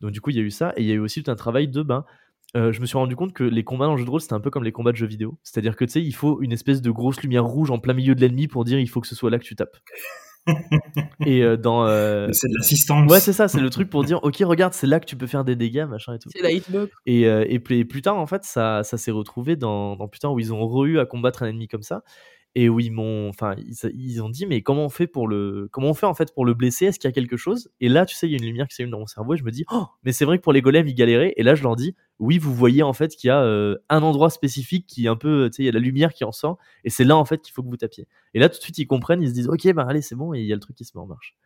[0.00, 1.30] Donc du coup, il y a eu ça, et il y a eu aussi tout
[1.30, 2.04] un travail de, ben,
[2.56, 4.34] euh, je me suis rendu compte que les combats dans le jeu de rôle, c'était
[4.34, 5.38] un peu comme les combats de jeux vidéo.
[5.42, 8.14] C'est-à-dire que tu sais, il faut une espèce de grosse lumière rouge en plein milieu
[8.14, 9.76] de l'ennemi pour dire il faut que ce soit là que tu tapes.
[11.26, 14.18] et euh, dans euh, c'est de l'assistance ouais c'est ça c'est le truc pour dire
[14.22, 16.50] ok regarde c'est là que tu peux faire des dégâts machin et tout c'est la
[16.50, 20.32] hitbox et, et, plus tard en fait ça, ça s'est retrouvé dans, dans plus tard
[20.32, 22.02] où ils ont re-eu à combattre un ennemi comme ça
[22.58, 23.54] et où ils m'ont, enfin,
[23.94, 26.44] ils, ont dit, mais comment on fait pour le, comment on fait en fait pour
[26.44, 26.86] le blesser?
[26.86, 27.70] Est-ce qu'il y a quelque chose?
[27.80, 29.36] Et là, tu sais, il y a une lumière qui s'allume dans mon cerveau et
[29.36, 31.34] je me dis, oh, mais c'est vrai que pour les golems, ils galéraient.
[31.36, 34.02] Et là, je leur dis, oui, vous voyez en fait qu'il y a euh, un
[34.02, 36.32] endroit spécifique qui est un peu, tu sais, il y a la lumière qui en
[36.32, 38.08] sort et c'est là en fait qu'il faut que vous tapiez.
[38.34, 40.34] Et là, tout de suite, ils comprennent, ils se disent, ok, bah allez, c'est bon,
[40.34, 41.36] et il y a le truc qui se met en marche.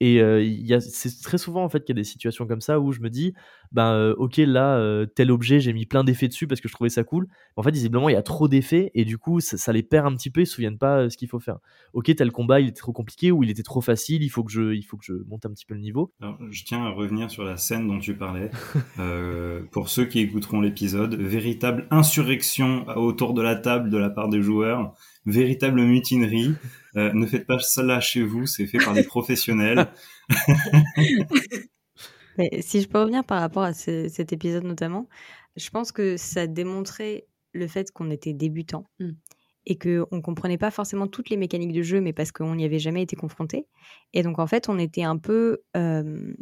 [0.00, 2.92] Et euh, c'est très souvent en fait qu'il y a des situations comme ça où
[2.92, 3.34] je me dis,
[3.72, 6.72] ben euh, ok là euh, tel objet j'ai mis plein d'effets dessus parce que je
[6.72, 7.26] trouvais ça cool.
[7.56, 10.14] En fait visiblement il y a trop d'effets et du coup ça, les perd un
[10.14, 11.58] petit peu, ils se souviennent pas ce qu'il faut faire.
[11.94, 14.52] Ok tel combat il était trop compliqué ou il était trop facile, il faut que
[14.52, 16.12] je, il faut que je monte un petit peu le niveau.
[16.50, 18.50] Je tiens à revenir sur la scène dont tu parlais.
[19.72, 24.42] pour ceux qui écouteront l'épisode, véritable insurrection autour de la table de la part des
[24.42, 24.94] joueurs
[25.28, 26.54] véritable mutinerie.
[26.98, 29.86] Euh, ne faites pas cela chez vous, c'est fait par des professionnels.
[32.60, 35.08] si je peux revenir par rapport à cet épisode notamment,
[35.56, 39.10] je pense que ça démontrait le fait qu'on était débutant mm.
[39.66, 42.64] et qu'on ne comprenait pas forcément toutes les mécaniques du jeu, mais parce qu'on n'y
[42.64, 43.66] avait jamais été confronté.
[44.12, 46.34] Et donc en fait, on était un peu euh,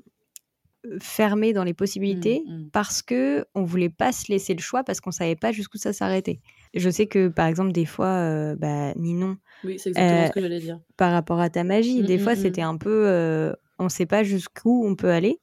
[1.01, 2.71] fermé dans les possibilités mm, mm.
[2.71, 5.92] parce que on voulait pas se laisser le choix parce qu'on savait pas jusqu'où ça
[5.92, 6.40] s'arrêtait.
[6.77, 10.41] Je sais que par exemple des fois, euh, bah, Ninon, oui, c'est exactement ce que
[10.41, 10.81] j'allais dire.
[10.97, 14.87] Par rapport à ta magie, des fois c'était un peu, euh, on sait pas jusqu'où
[14.87, 15.41] on peut aller.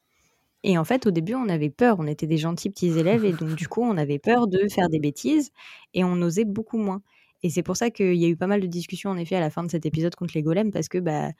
[0.65, 1.97] Et en fait, au début, on avait peur.
[1.99, 4.87] On était des gentils petits élèves et donc du coup, on avait peur de faire
[4.87, 5.51] des bêtises
[5.93, 7.01] et on osait beaucoup moins.
[7.43, 9.41] Et c'est pour ça qu'il y a eu pas mal de discussions en effet à
[9.41, 11.31] la fin de cet épisode contre les golems parce que bah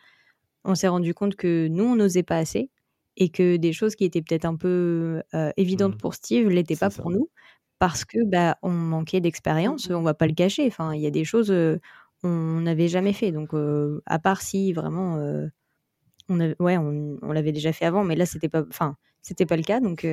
[0.65, 2.69] on s'est rendu compte que nous on n'osait pas assez
[3.15, 5.99] et que des choses qui étaient peut-être un peu euh, évidentes mmh.
[5.99, 7.29] pour Steve l'étaient pas pour nous
[7.83, 9.89] parce que bah on manquait d'expérience.
[9.89, 10.65] On va pas le cacher.
[10.67, 11.81] Enfin, il y a des choses euh,
[12.23, 13.33] on n'avait jamais fait.
[13.33, 15.17] Donc euh, à part si vraiment
[16.29, 19.57] on ouais on, on l'avait déjà fait avant, mais là c'était pas enfin c'était pas
[19.57, 19.81] le cas.
[19.81, 20.07] Donc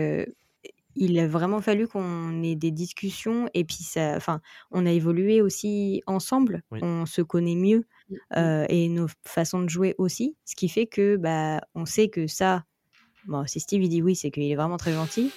[0.97, 4.41] il a vraiment fallu qu'on ait des discussions et puis ça, enfin,
[4.73, 6.65] on a évolué aussi ensemble.
[6.73, 7.87] On se connaît mieux
[8.37, 12.65] et nos façons de jouer aussi, ce qui fait que bah on sait que ça,
[13.29, 15.31] bon, si Steve il dit oui, c'est qu'il est vraiment très gentil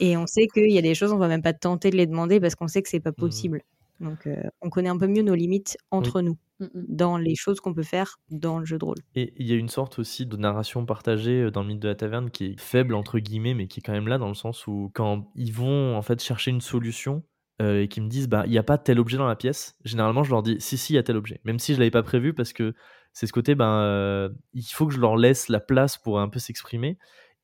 [0.00, 2.06] Et on sait qu'il y a des choses, on va même pas tenter de les
[2.06, 3.14] demander parce qu'on sait que c'est pas Mmh.
[3.14, 3.62] possible.
[4.00, 6.70] Donc, euh, on connaît un peu mieux nos limites entre nous Mm, mm.
[6.88, 8.98] dans les choses qu'on peut faire dans le jeu de rôle.
[9.14, 11.88] Et il y a une sorte aussi de narration partagée euh, dans le mythe de
[11.88, 14.34] la taverne qui est faible entre guillemets, mais qui est quand même là dans le
[14.34, 17.22] sens où quand ils vont en fait chercher une solution
[17.62, 19.76] euh, et qu'ils me disent bah il n'y a pas tel objet dans la pièce,
[19.84, 21.90] généralement je leur dis si si il y a tel objet, même si je l'avais
[21.92, 22.74] pas prévu parce que
[23.12, 26.28] c'est ce côté ben euh, il faut que je leur laisse la place pour un
[26.28, 26.98] peu s'exprimer.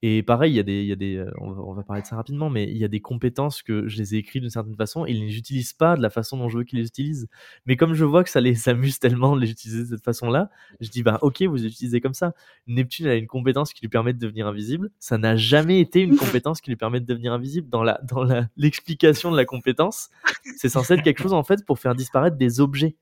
[0.07, 1.83] Et pareil, il y a des, il y a des euh, on, va, on va
[1.83, 4.43] parler de ça rapidement, mais il y a des compétences que je les ai écrites
[4.43, 6.65] d'une certaine façon et ils ne les utilisent pas de la façon dont je veux
[6.65, 7.27] qu'ils les utilisent.
[7.65, 10.51] Mais comme je vois que ça les amuse tellement de les utiliser de cette façon-là,
[10.79, 12.35] je dis bah ok, vous les utilisez comme ça.
[12.67, 14.91] Neptune elle a une compétence qui lui permet de devenir invisible.
[14.99, 17.71] Ça n'a jamais été une compétence qui lui permet de devenir invisible.
[17.71, 20.11] Dans la dans la l'explication de la compétence,
[20.59, 22.95] c'est censé être quelque chose en fait pour faire disparaître des objets.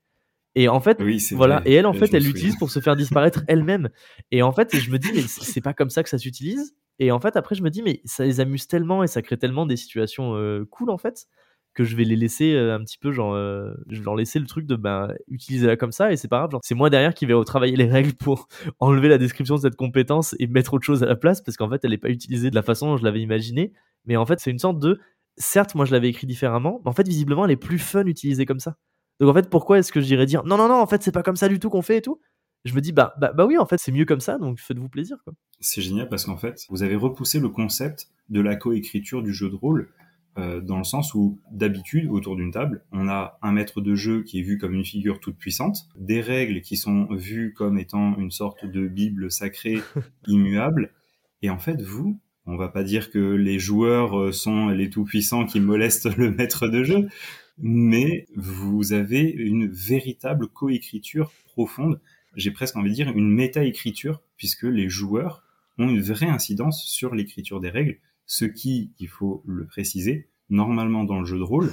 [0.55, 1.59] Et en fait, Oui, voilà.
[1.59, 1.69] vrai.
[1.69, 3.89] Et elle, en fait, elle l'utilise pour se faire disparaître elle-même.
[4.31, 6.75] Et en fait, je me dis, mais c'est pas comme ça que ça s'utilise.
[6.99, 9.37] Et en fait, après, je me dis, mais ça les amuse tellement et ça crée
[9.37, 10.35] tellement des situations
[10.69, 11.27] cool, en fait,
[11.73, 14.67] que je vais les laisser un petit peu, genre, je vais leur laisser le truc
[14.67, 16.51] de, ben, utiliser-la comme ça et c'est pas grave.
[16.51, 18.47] Genre, c'est moi derrière qui vais retravailler les règles pour
[18.79, 21.69] enlever la description de cette compétence et mettre autre chose à la place parce qu'en
[21.69, 23.73] fait, elle est pas utilisée de la façon dont je l'avais imaginé.
[24.05, 24.99] Mais en fait, c'est une sorte de,
[25.37, 28.45] certes, moi, je l'avais écrit différemment, mais en fait, visiblement, elle est plus fun utilisée
[28.45, 28.75] comme ça.
[29.19, 31.11] Donc en fait, pourquoi est-ce que je dirais dire non, non, non, en fait, c'est
[31.11, 32.19] pas comme ça du tout qu'on fait et tout?
[32.65, 34.89] Je me dis, bah, bah, bah oui, en fait, c'est mieux comme ça, donc faites-vous
[34.89, 35.33] plaisir, quoi.
[35.59, 39.49] C'est génial parce qu'en fait, vous avez repoussé le concept de la coécriture du jeu
[39.49, 39.89] de rôle
[40.37, 44.23] euh, dans le sens où, d'habitude, autour d'une table, on a un maître de jeu
[44.23, 48.17] qui est vu comme une figure toute puissante, des règles qui sont vues comme étant
[48.17, 49.79] une sorte de bible sacrée
[50.27, 50.91] immuable,
[51.43, 55.45] et en fait, vous, on va pas dire que les joueurs euh, sont les tout-puissants
[55.45, 57.07] qui molestent le maître de jeu,
[57.59, 61.99] mais vous avez une véritable coécriture profonde,
[62.35, 65.43] j'ai presque envie de dire une méta-écriture, puisque les joueurs
[65.77, 71.03] ont une vraie incidence sur l'écriture des règles, ce qui, il faut le préciser, normalement
[71.03, 71.71] dans le jeu de rôle,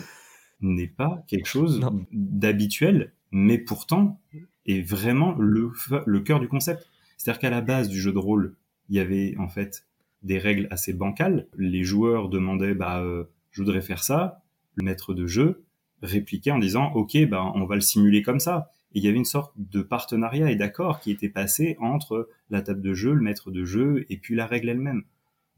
[0.60, 1.80] n'est pas quelque chose
[2.12, 4.20] d'habituel, mais pourtant
[4.66, 6.88] est vraiment le cœur du concept.
[7.16, 8.56] C'est-à-dire qu'à la base du jeu de rôle,
[8.88, 9.86] il y avait en fait
[10.22, 11.46] des règles assez bancales.
[11.56, 14.42] Les joueurs demandaient, bah, euh, je voudrais faire ça.
[14.74, 15.64] Le maître de jeu
[16.02, 18.70] répliquait en disant, ok, bah, on va le simuler comme ça.
[18.94, 22.62] Et il y avait une sorte de partenariat et d'accord qui était passé entre la
[22.62, 25.04] table de jeu, le maître de jeu et puis la règle elle-même.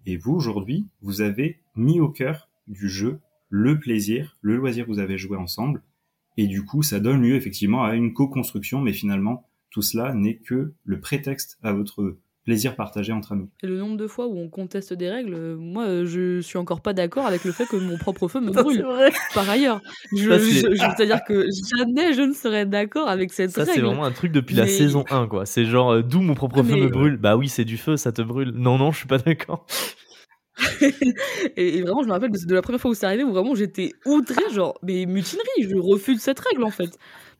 [0.04, 4.90] Et vous, aujourd'hui, vous avez mis au cœur du jeu le plaisir, le loisir que
[4.90, 5.82] vous avez joué ensemble.
[6.36, 10.36] Et du coup, ça donne lieu effectivement à une co-construction, mais finalement, tout cela n'est
[10.36, 13.48] que le prétexte à votre plaisir partagé entre amis.
[13.62, 16.58] Et le nombre de fois où on conteste des règles, euh, moi, euh, je suis
[16.58, 18.84] encore pas d'accord avec le fait que mon propre feu me brûle.
[19.34, 19.80] Par ailleurs,
[20.16, 23.64] je, Ça, c'est- je- je- c'est-à-dire que jamais je ne serais d'accord avec cette Ça,
[23.64, 23.86] c'est règle.
[23.86, 25.46] vraiment un truc depuis la saison 1, quoi.
[25.46, 27.16] C'est genre, euh, d'où mon propre Ah, feu me brûle.
[27.16, 28.50] Bah oui, c'est du feu, ça te brûle.
[28.50, 29.64] Non, non, je suis pas d'accord.
[31.56, 33.32] et, et vraiment, je me rappelle de, de la première fois où c'est arrivé, où
[33.32, 36.90] vraiment j'étais outrée, genre, mais mutinerie, je refuse cette règle en fait.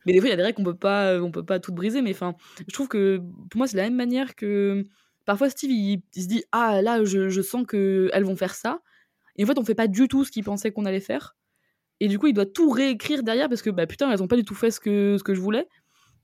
[0.05, 1.75] Mais des fois, il y a des règles qu'on peut pas, on peut pas toutes
[1.75, 2.35] briser, mais enfin,
[2.67, 3.17] je trouve que
[3.49, 4.83] pour moi, c'est de la même manière que
[5.25, 8.55] parfois Steve, il, il se dit, ah là, je, je sens que elles vont faire
[8.55, 8.79] ça,
[9.37, 11.35] et en fait, on fait pas du tout ce qu'il pensait qu'on allait faire,
[11.99, 14.35] et du coup, il doit tout réécrire derrière parce que bah putain, elles ont pas
[14.35, 15.67] du tout fait ce que ce que je voulais,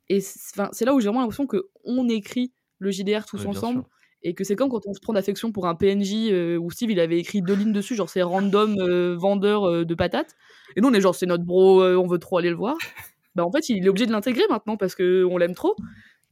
[0.10, 3.82] et c'est là où j'ai vraiment l'impression que on écrit le JDR tous Ouais, ensemble.
[3.82, 3.90] sûr.
[4.24, 6.92] Et que c'est comme quand on se prend d'affection pour un PNJ euh, où Steve
[6.92, 10.36] il avait écrit deux lignes dessus, genre c'est random euh, vendeur euh, de patates.
[10.76, 12.76] Et nous on est genre c'est notre bro, euh, on veut trop aller le voir.
[13.36, 15.76] Bah en fait il est obligé de l'intégrer maintenant parce que on l'aime trop.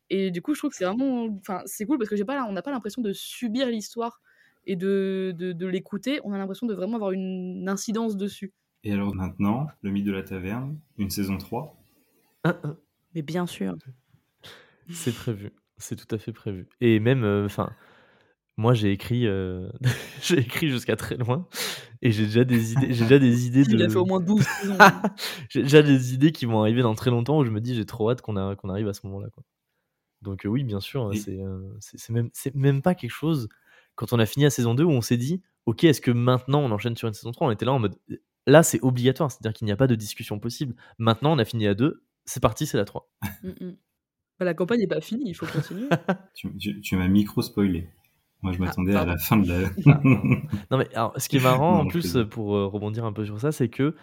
[0.10, 2.46] Et du coup je trouve que c'est vraiment, enfin c'est cool parce que j'ai pas,
[2.48, 4.22] on n'a pas l'impression de subir l'histoire
[4.66, 6.20] et de, de, de l'écouter.
[6.24, 8.54] On a l'impression de vraiment avoir une incidence dessus.
[8.84, 11.76] Et alors maintenant, le mythe de la taverne, une saison 3.
[12.44, 12.78] Un, un.
[13.16, 13.76] Mais bien sûr.
[14.90, 15.52] C'est prévu.
[15.78, 16.68] C'est tout à fait prévu.
[16.82, 17.72] Et même, euh, enfin,
[18.58, 19.70] moi j'ai écrit, euh,
[20.22, 21.48] j'ai écrit jusqu'à très loin,
[22.02, 23.86] et j'ai déjà des idées, j'ai déjà des idées Il de.
[23.86, 24.78] a fait au moins 12 saisons.
[25.50, 27.86] j'ai déjà des idées qui vont arriver dans très longtemps où je me dis j'ai
[27.86, 29.30] trop hâte qu'on a- qu'on arrive à ce moment-là.
[29.30, 29.44] Quoi.
[30.22, 33.12] Donc euh, oui, bien sûr, Et- c'est euh, c'est c'est même, c'est même pas quelque
[33.12, 33.48] chose,
[33.96, 36.62] quand on a fini la saison 2, où on s'est dit, ok, est-ce que maintenant
[36.62, 37.96] on enchaîne sur une saison 3 On était là en mode,
[38.48, 40.74] là c'est obligatoire, c'est-à-dire qu'il n'y a pas de discussion possible.
[40.98, 43.08] Maintenant on a fini à 2, c'est parti, c'est la 3.
[43.44, 43.76] Mm, mm.
[44.40, 45.88] Bah, la campagne n'est pas finie, il faut continuer.
[46.36, 47.90] Tu, tu- tu m'as micro-spoilé.
[48.42, 49.70] Moi, je m'attendais à la fin de la...
[50.72, 53.26] Non mais alors, ce qui est marrant Non, en plus pour euh, rebondir un peu
[53.26, 53.96] sur ça, c'est que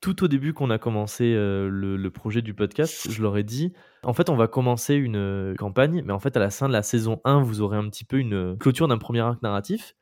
[0.00, 3.44] tout au début qu'on a commencé euh, le, le projet du podcast, je leur ai
[3.44, 3.72] dit,
[4.02, 6.72] en fait on va commencer une euh, campagne, mais en fait à la fin de
[6.72, 9.94] la saison 1, vous aurez un petit peu une clôture d'un premier arc narratif.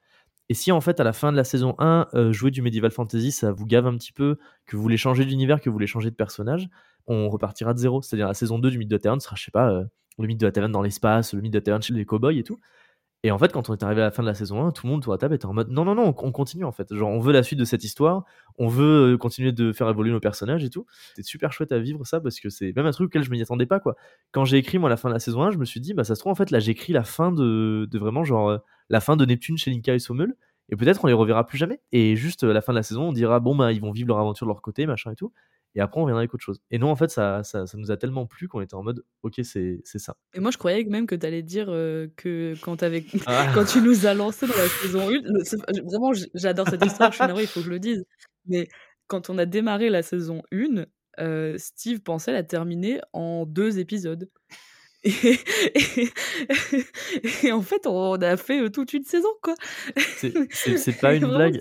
[0.51, 2.91] Et si en fait à la fin de la saison 1, euh, jouer du medieval
[2.91, 4.37] fantasy, ça vous gave un petit peu,
[4.67, 6.69] que vous voulez changer d'univers, que vous voulez changer de personnage,
[7.07, 8.03] on repartira de zéro.
[8.03, 9.85] C'est-à-dire la saison 2 du mythe de la taverne sera, je sais pas, euh,
[10.19, 12.37] le mythe de la taverne dans l'espace, le mythe de la taverne chez les cowboys
[12.37, 12.59] et tout.
[13.23, 14.87] Et en fait, quand on est arrivé à la fin de la saison 1, tout
[14.87, 16.95] le monde de la table était en mode non, non, non, on continue en fait.
[16.95, 18.25] Genre, on veut la suite de cette histoire,
[18.57, 20.87] on veut euh, continuer de faire évoluer nos personnages et tout.
[21.11, 23.43] C'était super chouette à vivre ça parce que c'est même un truc auquel je m'y
[23.43, 23.95] attendais pas quoi.
[24.33, 26.05] Quand j'ai écrit moi la fin de la saison 1, je me suis dit, bah
[26.05, 28.59] ça se trouve en fait là j'écris la fin de, vraiment genre euh,
[28.89, 30.35] la fin de Neptune chez Linka et Sommel.
[30.71, 31.81] Et peut-être on les reverra plus jamais.
[31.93, 34.09] Et juste euh, la fin de la saison, on dira bon bah ils vont vivre
[34.09, 35.33] leur aventure de leur côté, machin et tout
[35.75, 36.61] et après on viendra avec autre chose.
[36.71, 39.05] Et non, en fait, ça, ça, ça nous a tellement plu qu'on était en mode,
[39.23, 40.17] ok, c'est ça.
[40.35, 41.67] Et moi, je croyais même que tu allais dire
[42.17, 42.83] que quand.
[42.83, 42.91] Ah.
[43.55, 47.27] quand tu nous as lancé dans la saison 1, vraiment, j'adore cette histoire, je suis
[47.27, 48.05] navrée, il faut que je le dise.
[48.47, 48.69] Mais
[49.07, 50.87] quand on a démarré la saison 1,
[51.59, 54.29] Steve pensait la terminer en deux épisodes.
[55.03, 55.39] Et,
[57.43, 59.55] et, en fait, on a fait toute une saison, quoi.
[59.97, 61.59] C'est pas une blague.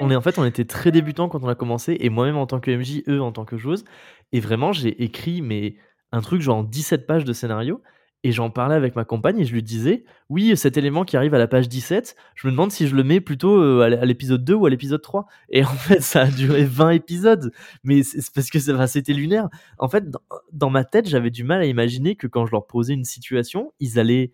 [0.00, 2.46] on est en fait, on était très débutants quand on a commencé, et moi-même en
[2.46, 3.84] tant que MJ, eux en tant que joueuse.
[4.32, 5.76] Et vraiment, j'ai écrit mais
[6.12, 7.82] un truc genre 17 pages de scénario.
[8.24, 11.34] Et j'en parlais avec ma compagne et je lui disais, oui, cet élément qui arrive
[11.34, 14.44] à la page 17, je me demande si je le mets plutôt euh, à l'épisode
[14.44, 15.26] 2 ou à l'épisode 3.
[15.48, 17.52] Et en fait, ça a duré 20 épisodes.
[17.82, 19.48] Mais c'est parce que c'était lunaire.
[19.78, 20.04] En fait,
[20.52, 23.72] dans, ma tête, j'avais du mal à imaginer que quand je leur posais une situation,
[23.80, 24.32] ils allaient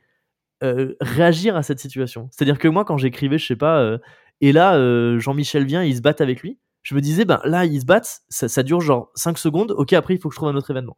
[0.63, 2.29] euh, réagir à cette situation.
[2.31, 3.99] C'est-à-dire que moi, quand j'écrivais, je sais pas, euh,
[4.43, 4.79] et là,
[5.19, 7.87] Jean-Michel vient et ils se battent avec lui, je me disais, ben là, ils se
[7.87, 10.57] battent, ça, ça dure genre 5 secondes, ok, après, il faut que je trouve un
[10.57, 10.97] autre événement.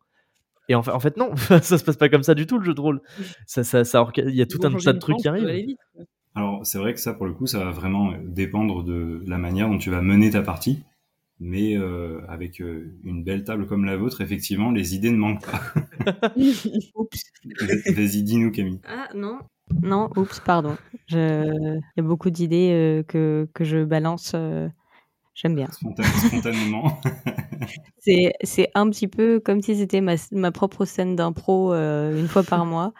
[0.70, 2.64] Et en fait, en fait, non, ça se passe pas comme ça du tout le
[2.64, 3.02] jeu de rôle.
[3.44, 5.74] Ça, ça, ça il y a tout un tas de trucs qui arrivent.
[6.36, 9.68] Alors c'est vrai que ça, pour le coup, ça va vraiment dépendre de la manière
[9.68, 10.84] dont tu vas mener ta partie.
[11.42, 15.44] Mais euh, avec euh, une belle table comme la vôtre, effectivement, les idées ne manquent
[15.44, 15.62] pas.
[16.36, 18.78] Vas-y, dis-nous, Camille.
[18.86, 19.38] Ah non,
[19.82, 20.76] non, oups, pardon.
[21.08, 24.36] Il y a beaucoup d'idées euh, que, que je balance
[25.34, 25.68] J'aime bien.
[25.70, 27.00] Spontanément.
[27.98, 32.42] c'est un petit peu comme si c'était ma, ma, propre scène d'impro euh, une fois
[32.42, 32.92] par mois.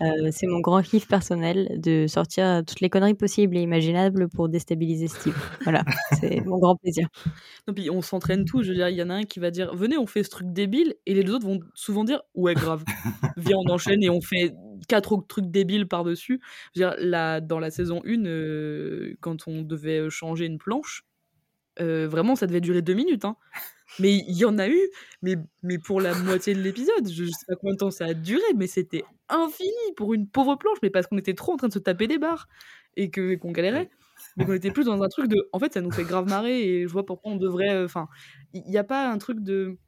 [0.00, 4.48] Euh, c'est mon grand kiff personnel de sortir toutes les conneries possibles et imaginables pour
[4.48, 5.36] déstabiliser Steve.
[5.62, 5.84] Voilà,
[6.18, 7.08] c'est mon grand plaisir.
[7.68, 8.62] Non, puis on s'entraîne tous.
[8.64, 10.30] Je veux dire, il y en a un qui va dire Venez, on fait ce
[10.30, 12.84] truc débile, et les deux autres vont souvent dire Ouais, grave.
[13.36, 14.54] Viens, on enchaîne et on fait
[14.88, 16.40] quatre autres trucs débiles par-dessus.
[16.74, 21.04] Je veux dire, là, dans la saison 1, euh, quand on devait changer une planche,
[21.78, 23.24] vraiment, ça devait durer deux minutes.
[23.24, 23.36] Hein.
[23.98, 24.80] Mais il y en a eu,
[25.22, 27.08] mais, mais pour la moitié de l'épisode.
[27.08, 30.56] Je, sais pas combien de temps ça a duré, mais c'était infini pour une pauvre
[30.56, 32.48] planche, mais parce qu'on était trop en train de se taper des barres
[32.96, 33.90] et que qu'on galérait.
[34.36, 35.48] Donc on était plus dans un truc de.
[35.52, 37.84] En fait, ça nous fait grave marrer et je vois pourquoi on devrait.
[37.84, 38.08] Enfin,
[38.52, 39.78] il n'y a pas un truc de.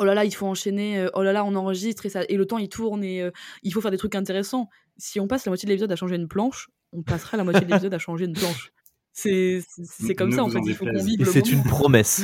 [0.00, 1.06] Oh là là, il faut enchaîner.
[1.14, 3.28] oh là là, on enregistre et, ça, et le temps il tourne et
[3.62, 4.68] il faut faire des trucs intéressants.
[4.96, 7.64] Si on passe la moitié de l'épisode à changer une planche, on passera la moitié
[7.64, 8.72] de l'épisode à changer une planche.
[9.18, 10.60] C'est comme ça, en fait.
[10.64, 11.24] Il faut qu'on vive.
[11.24, 12.22] C'est une promesse.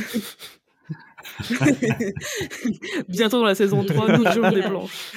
[3.09, 5.13] Bientôt dans la saison 3, nous jouons des planches.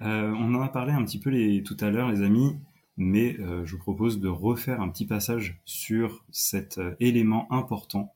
[0.00, 2.56] Euh, on en a parlé un petit peu les, tout à l'heure, les amis,
[2.96, 8.14] mais euh, je vous propose de refaire un petit passage sur cet euh, élément important.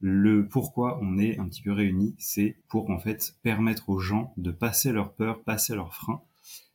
[0.00, 4.32] Le pourquoi on est un petit peu réunis, c'est pour en fait permettre aux gens
[4.38, 6.22] de passer leur peur, passer leurs freins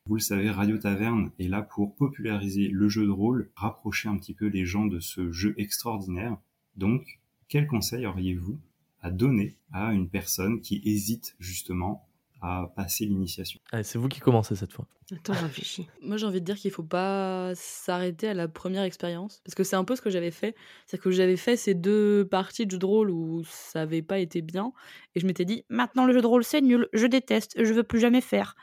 [0.08, 4.18] vous le savez, Radio Taverne est là pour populariser le jeu de rôle, rapprocher un
[4.18, 6.38] petit peu les gens de ce jeu extraordinaire.
[6.76, 8.60] Donc, quel conseil auriez-vous
[9.02, 12.08] à donner à une personne qui hésite justement
[12.40, 13.60] à passer l'initiation?
[13.82, 14.88] C'est vous qui commencez cette fois.
[15.12, 15.88] Attends, réfléchis.
[16.04, 19.42] Moi, j'ai envie de dire qu'il faut pas s'arrêter à la première expérience.
[19.44, 20.56] Parce que c'est un peu ce que j'avais fait.
[20.86, 24.20] C'est que j'avais fait ces deux parties de jeu de rôle où ça avait pas
[24.20, 24.72] été bien.
[25.16, 27.84] Et je m'étais dit, maintenant le jeu de rôle, c'est nul, je déteste, je veux
[27.84, 28.56] plus jamais faire.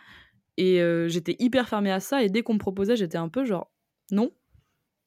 [0.56, 2.22] Et j'étais hyper fermée à ça.
[2.22, 3.72] Et dès qu'on me proposait, j'étais un peu genre
[4.10, 4.30] non.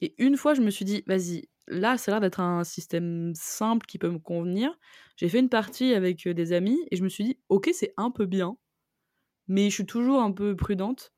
[0.02, 3.34] Et une fois, je me suis dit, vas-y, là, ça a l'air d'être un système
[3.36, 4.78] simple qui peut me convenir.
[5.16, 8.12] J'ai fait une partie avec des amis et je me suis dit, ok, c'est un
[8.12, 8.58] peu bien,
[9.48, 11.14] mais je suis toujours un peu prudente.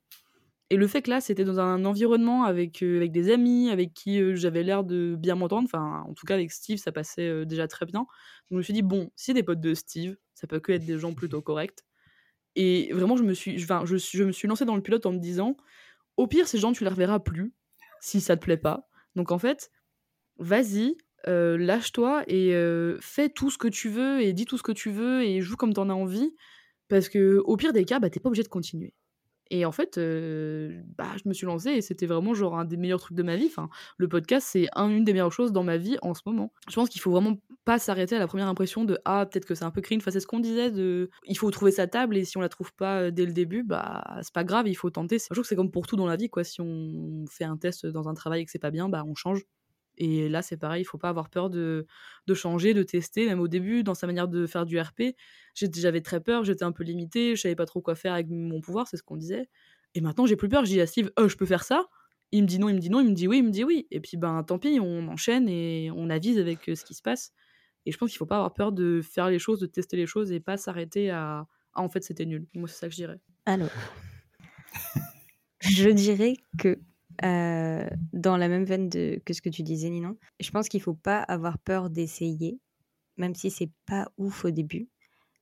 [0.69, 4.35] Et le fait que là, c'était dans un environnement avec, avec des amis, avec qui
[4.35, 7.85] j'avais l'air de bien m'entendre, enfin, en tout cas avec Steve, ça passait déjà très
[7.85, 8.01] bien.
[8.01, 8.07] Donc
[8.51, 10.99] je me suis dit, bon, si des potes de Steve, ça peut que être des
[10.99, 11.86] gens plutôt corrects.
[12.59, 13.83] Et vraiment, je me suis, enfin,
[14.43, 15.55] lancée dans le pilote en me disant,
[16.17, 17.53] au pire, ces gens, tu les reverras plus
[18.01, 18.89] si ça te plaît pas.
[19.15, 19.71] Donc en fait,
[20.39, 20.97] vas-y,
[21.27, 24.71] euh, lâche-toi et euh, fais tout ce que tu veux et dis tout ce que
[24.71, 26.35] tu veux et joue comme tu en as envie.
[26.89, 28.95] Parce que au pire des cas, bah, t'es pas obligé de continuer.
[29.49, 29.97] Et en fait,
[30.97, 33.35] bah, je me suis lancée et c'était vraiment genre un des meilleurs trucs de ma
[33.35, 33.47] vie.
[33.47, 36.51] Enfin, le podcast, c'est un, une des meilleures choses dans ma vie en ce moment.
[36.69, 37.35] Je pense qu'il faut vraiment
[37.65, 40.01] pas s'arrêter à la première impression de ah peut-être que c'est un peu cringe.
[40.07, 42.73] C'est ce qu'on disait de il faut trouver sa table et si on la trouve
[42.73, 45.19] pas dès le début, bah c'est pas grave, il faut tenter.
[45.19, 46.43] Je trouve que c'est comme pour tout dans la vie quoi.
[46.43, 49.15] Si on fait un test dans un travail et que c'est pas bien, bah on
[49.15, 49.41] change.
[49.97, 51.85] Et là, c'est pareil, il faut pas avoir peur de,
[52.27, 53.25] de, changer, de tester.
[53.25, 55.15] Même au début, dans sa manière de faire du RP,
[55.55, 58.61] j'avais très peur, j'étais un peu limitée, je savais pas trop quoi faire avec mon
[58.61, 59.49] pouvoir, c'est ce qu'on disait.
[59.95, 61.85] Et maintenant, j'ai plus peur, je dis à Steve, oh, je peux faire ça?
[62.31, 63.63] Il me dit non, il me dit non, il me dit oui, il me dit
[63.63, 63.87] oui.
[63.89, 67.31] Et puis, ben, tant pis, on enchaîne et on avise avec ce qui se passe.
[67.85, 70.05] Et je pense qu'il faut pas avoir peur de faire les choses, de tester les
[70.05, 72.47] choses et pas s'arrêter à ah, en fait, c'était nul.
[72.55, 73.19] Moi, c'est ça que je dirais.
[73.45, 73.69] Alors,
[75.61, 76.79] je dirais que
[77.21, 81.19] dans la même veine que ce que tu disais, Ninon, je pense qu'il faut pas
[81.19, 82.59] avoir peur d'essayer,
[83.17, 84.89] même si c'est pas ouf au début,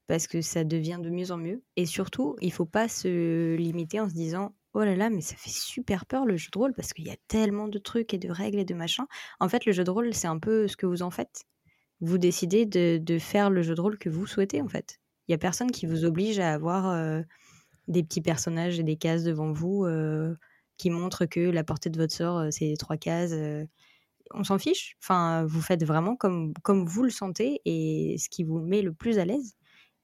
[0.08, 1.64] parce que ça devient de mieux en mieux.
[1.76, 5.36] Et surtout, il faut pas se limiter en se disant oh là là, mais ça
[5.36, 8.18] fait super peur le jeu de rôle parce qu'il y a tellement de trucs et
[8.18, 9.06] de règles et de machins.
[9.40, 11.44] En fait, le jeu de rôle, c'est un peu ce que vous en faites.
[12.02, 15.00] Vous décidez de, faire le jeu de rôle que vous souhaitez, en fait.
[15.28, 17.24] Il y a personne qui vous oblige à avoir
[17.88, 19.86] des petits personnages et des cases devant vous
[20.78, 23.34] qui montrent que la portée de votre sort, c'est trois cases.
[24.34, 24.96] on s'en fiche?
[25.02, 28.94] Enfin, vous faites vraiment comme, comme vous le sentez et ce qui vous met le
[28.94, 29.56] plus à l'aise.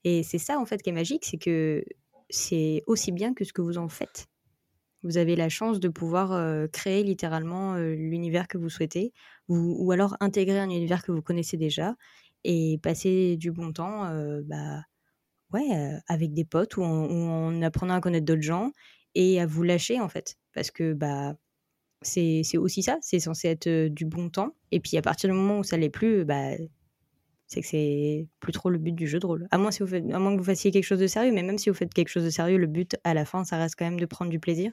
[0.04, 1.84] Et c'est ça, en fait, qui est magique, c'est que
[2.30, 4.26] c'est aussi bien que ce que vous en faites.
[5.02, 9.12] Vous avez la chance de pouvoir créer littéralement l'univers que vous souhaitez,
[9.48, 11.96] ou, ou, alors intégrer un univers que vous connaissez déjà
[12.44, 14.08] et passer du bon temps
[14.44, 14.82] bah,
[15.52, 18.72] ouais, avec des potes ou en, apprenant à connaître d'autres gens
[19.14, 20.36] et à vous lâcher en fait.
[20.54, 21.36] Parce que bah,
[22.02, 24.54] c'est aussi ça, c'est censé être du bon temps.
[24.70, 26.52] Et puis à partir du moment où ça l'est plus, bah,
[27.52, 29.46] c'est que c'est plus trop le but du jeu de rôle.
[29.50, 31.42] À moins, si vous faites, à moins que vous fassiez quelque chose de sérieux, mais
[31.42, 33.76] même si vous faites quelque chose de sérieux, le but à la fin, ça reste
[33.78, 34.72] quand même de prendre du plaisir.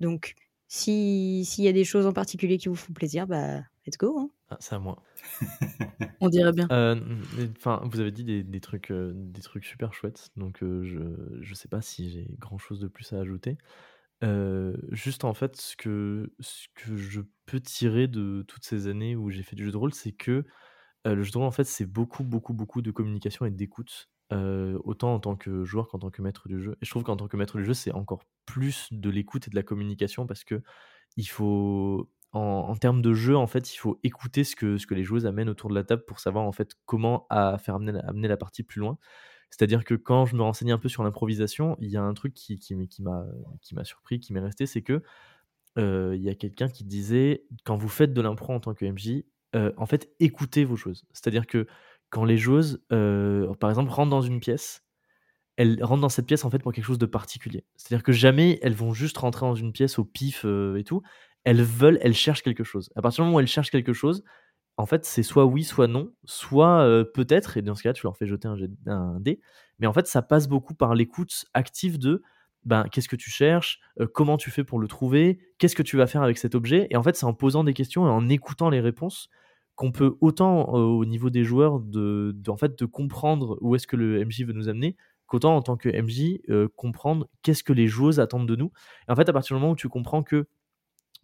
[0.00, 0.34] Donc,
[0.74, 4.18] s'il y a des choses en particulier qui vous font plaisir, bah, let's go.
[4.18, 4.30] Hein.
[4.50, 5.02] Ah, c'est à moi.
[6.20, 6.66] On dirait bien.
[6.72, 6.96] Euh,
[7.56, 11.54] enfin, vous avez dit des, trucs, euh, des trucs super chouettes, donc euh, je ne
[11.54, 13.56] sais pas si j'ai grand chose de plus à ajouter.
[14.90, 19.30] juste en fait, ce que, ce que je peux tirer de toutes ces années où
[19.30, 20.44] j'ai fait du jeu de rôle, c'est que
[21.04, 25.14] le jeu de rôle, en fait, c'est beaucoup, beaucoup, beaucoup de communication et d'écoute, autant
[25.14, 26.72] en tant que joueur qu'en tant que maître du jeu.
[26.82, 29.50] Et je trouve qu'en tant que maître du jeu, c'est encore plus de l'écoute et
[29.50, 30.62] de la communication parce que
[31.16, 34.94] il faut en, termes de jeu, en fait, il faut écouter ce que, ce que
[34.94, 38.28] les joueuses amènent autour de la table pour savoir en fait comment faire amener, amener
[38.28, 38.98] la partie plus loin.
[39.50, 42.34] C'est-à-dire que quand je me renseignais un peu sur l'improvisation, il y a un truc
[42.34, 45.02] qui, qui, qui m'a surpris, qui m'est resté, c'est que
[45.78, 48.84] euh, il y a quelqu'un qui disait quand vous faites de l'impro en tant que
[48.84, 51.04] MJ, euh, en fait, écoutez vos joueuses.
[51.12, 51.68] C'est-à-dire que
[52.10, 54.82] quand les joueuses, euh, par exemple, rentrent dans une pièce,
[55.56, 57.64] elles rentrent dans cette pièce en fait pour quelque chose de particulier.
[57.76, 61.02] C'est-à-dire que jamais elles vont juste rentrer dans une pièce au pif et tout
[61.44, 62.90] elles veulent, elles cherchent quelque chose.
[62.96, 64.24] À partir du moment où elles cherchent quelque chose,
[64.76, 68.04] en fait, c'est soit oui, soit non, soit euh, peut-être, et dans ce cas-là, tu
[68.04, 68.48] leur fais jeter
[68.86, 69.40] un, dé.
[69.78, 72.22] Mais en fait, ça passe beaucoup par l'écoute active de
[72.64, 75.96] ben, qu'est-ce que tu cherches, euh, comment tu fais pour le trouver, qu'est-ce que tu
[75.96, 76.86] vas faire avec cet objet.
[76.90, 79.28] Et en fait, c'est en posant des questions et en écoutant les réponses
[79.76, 83.96] qu'on peut autant euh, au niveau des joueurs de, fait, de comprendre où est-ce que
[83.96, 84.96] le MJ veut nous amener,
[85.26, 86.40] qu'autant en tant que MJ,
[86.76, 88.70] comprendre qu'est-ce que les joueuses attendent de nous.
[89.08, 90.46] Et en fait, à partir du moment où tu comprends que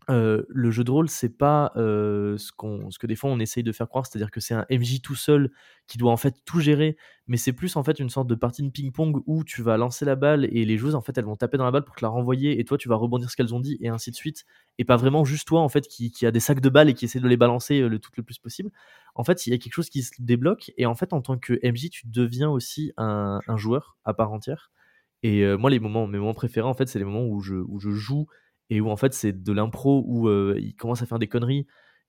[0.09, 2.53] le jeu de rôle, c'est pas ce,
[2.99, 5.51] que des fois on essaye de faire croire, c'est-à-dire que c'est un MJ tout seul
[5.87, 6.97] qui doit en fait tout gérer,
[7.27, 10.05] mais c'est plus en fait une sorte de partie de ping-pong où tu vas lancer
[10.05, 12.05] la balle et les joueuses en fait elles vont taper dans la balle pour te
[12.05, 14.45] la renvoyer et toi tu vas rebondir ce qu'elles ont dit et ainsi de suite,
[14.79, 17.05] et pas vraiment juste toi en fait qui, a des sacs de balles et qui
[17.05, 18.71] essaie de les balancer le tout le plus possible.
[19.15, 21.39] En fait, il y a quelque chose qui se débloque et en fait en tant
[21.39, 24.71] que MJ, tu deviens aussi un, joueur à part entière.
[25.23, 28.27] Et moi, les moments, mes moments préférés, en fait, c'est les moments où je joue
[28.71, 31.67] et où en fait c'est de l'impro où euh, il commence à faire des conneries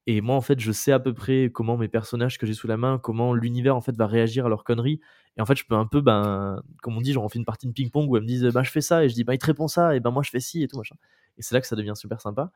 [0.08, 2.68] et moi en fait je sais à peu près comment mes personnages que j'ai sous
[2.68, 5.00] la main comment l'univers en fait va réagir à leurs conneries
[5.38, 7.46] et en fait je peux un peu ben comme on dit genre on fait une
[7.46, 9.24] partie de ping pong où elles me disent bah je fais ça et je dis
[9.24, 10.96] bah il te répond ça et ben moi je fais ci et tout machin
[11.38, 12.52] et c'est là que ça devient super sympa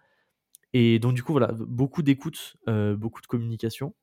[0.74, 3.96] et donc du coup voilà beaucoup d'écoute euh, beaucoup de communication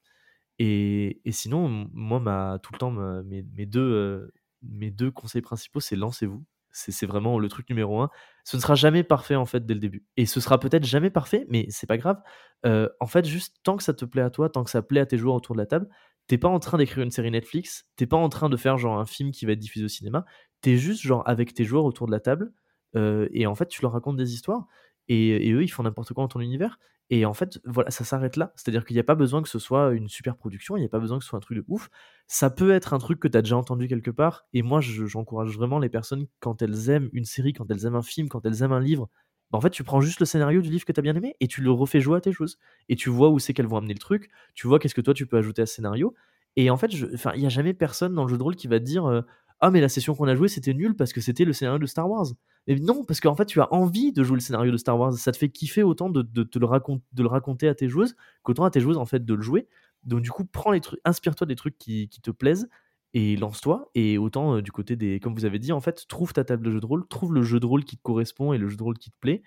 [0.59, 4.33] et, et, sinon moi ma tout le temps mes, mes, deux euh,
[4.63, 8.11] mes deux conseils principaux c'est lancez-vous c'est vraiment le truc numéro un.
[8.45, 10.05] Ce ne sera jamais parfait en fait dès le début.
[10.17, 12.21] Et ce sera peut-être jamais parfait, mais c'est pas grave.
[12.67, 15.01] Euh, en fait, juste tant que ça te plaît à toi, tant que ça plaît
[15.01, 15.89] à tes joueurs autour de la table,
[16.27, 18.99] t'es pas en train d'écrire une série Netflix, t'es pas en train de faire genre
[18.99, 20.25] un film qui va être diffusé au cinéma,
[20.61, 22.53] t'es juste genre avec tes joueurs autour de la table,
[22.97, 24.67] euh, et en fait tu leur racontes des histoires,
[25.09, 26.79] et, et eux ils font n'importe quoi dans ton univers,
[27.15, 28.55] et en fait, voilà, ça s'arrête là.
[28.57, 30.89] C'est-à-dire qu'il n'y a pas besoin que ce soit une super production, il n'y a
[30.89, 31.91] pas besoin que ce soit un truc de ouf.
[32.27, 34.47] Ça peut être un truc que tu as déjà entendu quelque part.
[34.55, 38.03] Et moi, j'encourage vraiment les personnes, quand elles aiment une série, quand elles aiment un
[38.03, 39.11] film, quand elles aiment un livre,
[39.51, 41.37] bah, en fait, tu prends juste le scénario du livre que tu as bien aimé
[41.41, 42.59] et tu le refais jouer à tes choses.
[42.89, 45.13] Et tu vois où c'est qu'elles vont amener le truc, tu vois qu'est-ce que toi
[45.13, 46.15] tu peux ajouter à ce scénario.
[46.57, 48.79] Et en fait, il n'y a jamais personne dans le jeu de rôle qui va
[48.79, 49.21] te dire euh,
[49.65, 51.87] Ah, mais la session qu'on a jouée, c'était nul parce que c'était le scénario de
[51.87, 52.27] Star Wars.
[52.67, 55.13] Mais non, parce qu'en fait, tu as envie de jouer le scénario de Star Wars.
[55.13, 58.99] Ça te fait kiffer autant de, le, raconter à tes joueuses qu'autant à tes joueuses
[58.99, 59.69] en fait de le jouer.
[60.03, 62.69] Donc du coup, prends les trucs, inspire-toi des trucs qui, te plaisent
[63.15, 63.89] et lance-toi.
[63.95, 66.67] Et autant euh, du côté des, comme vous avez dit, en fait, trouve ta table
[66.67, 68.77] de jeu de rôle, trouve le jeu de rôle qui te correspond et le jeu
[68.77, 69.43] de rôle qui te plaît.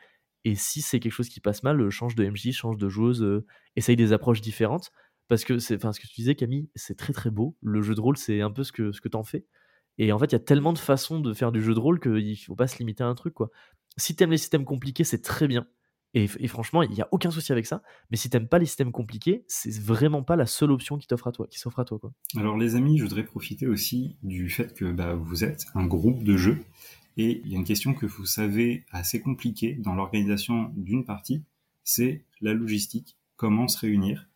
[0.45, 3.43] Et si c'est quelque chose qui passe mal, change de MJ, change de joueuse,
[3.75, 4.91] essaye des approches différentes.
[5.27, 7.57] Parce que enfin, ce que tu disais, Camille, c'est très très beau.
[7.61, 9.45] Le jeu de rôle, c'est un peu ce que, ce que t'en fais.
[9.97, 11.99] Et en fait, il y a tellement de façons de faire du jeu de rôle
[11.99, 13.33] qu'il ne faut pas se limiter à un truc.
[13.33, 13.49] Quoi.
[13.97, 15.67] Si t'aimes les systèmes compliqués, c'est très bien.
[16.17, 17.83] Et, franchement, il n'y a aucun souci avec ça.
[18.09, 21.31] Mais si t'aimes pas les systèmes compliqués, c'est vraiment pas la seule option qui à
[21.33, 21.99] toi, qui s'offre à toi.
[21.99, 22.13] Quoi.
[22.37, 26.23] Alors les amis, je voudrais profiter aussi du fait que bah, vous êtes un groupe
[26.23, 26.63] de jeu.
[27.17, 31.43] Et il y a une question que vous savez assez compliquée dans l'organisation d'une partie,
[31.83, 33.17] c'est la logistique.
[33.35, 34.29] Comment se réunir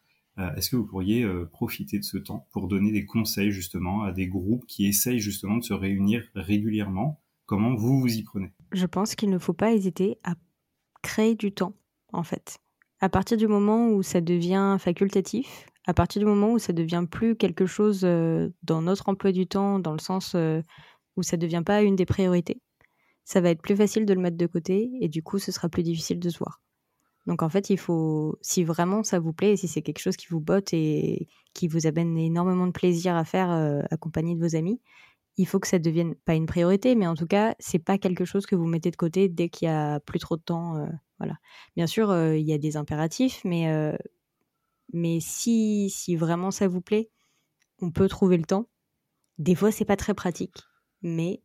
[0.56, 4.12] Est-ce que vous pourriez euh, profiter de ce temps pour donner des conseils justement à
[4.12, 7.22] des groupes qui essayent justement de se réunir régulièrement?
[7.46, 8.54] Comment vous vous y prenez?
[8.72, 10.36] Je pense qu'il ne faut pas hésiter à
[11.02, 11.74] créer du temps,
[12.14, 12.60] en fait.
[13.02, 17.06] À partir du moment où ça devient facultatif, à partir du moment où ça devient
[17.10, 20.62] plus quelque chose euh, dans notre emploi du temps, dans le sens euh,
[21.18, 22.62] où ça devient pas une des priorités,
[23.24, 25.70] ça va être plus facile de le mettre de côté et du coup, ce sera
[25.70, 26.62] plus difficile de se voir.
[27.30, 30.18] Donc en fait, il faut, si vraiment ça vous plaît et si c'est quelque chose
[30.18, 34.40] qui vous botte et qui vous amène énormément de plaisir à faire euh, accompagné de
[34.40, 34.82] vos amis,
[35.38, 38.26] il faut que ça devienne pas une priorité, mais en tout cas, c'est pas quelque
[38.26, 40.78] chose que vous mettez de côté dès qu'il y a plus trop de temps.
[40.78, 40.88] Euh,
[41.20, 41.38] voilà.
[41.76, 43.96] Bien sûr, euh, il y a des impératifs, mais, euh,
[44.92, 47.12] mais si, si vraiment ça vous plaît,
[47.80, 48.68] on peut trouver le temps.
[49.38, 50.58] Des fois, c'est pas très pratique,
[51.04, 51.44] mais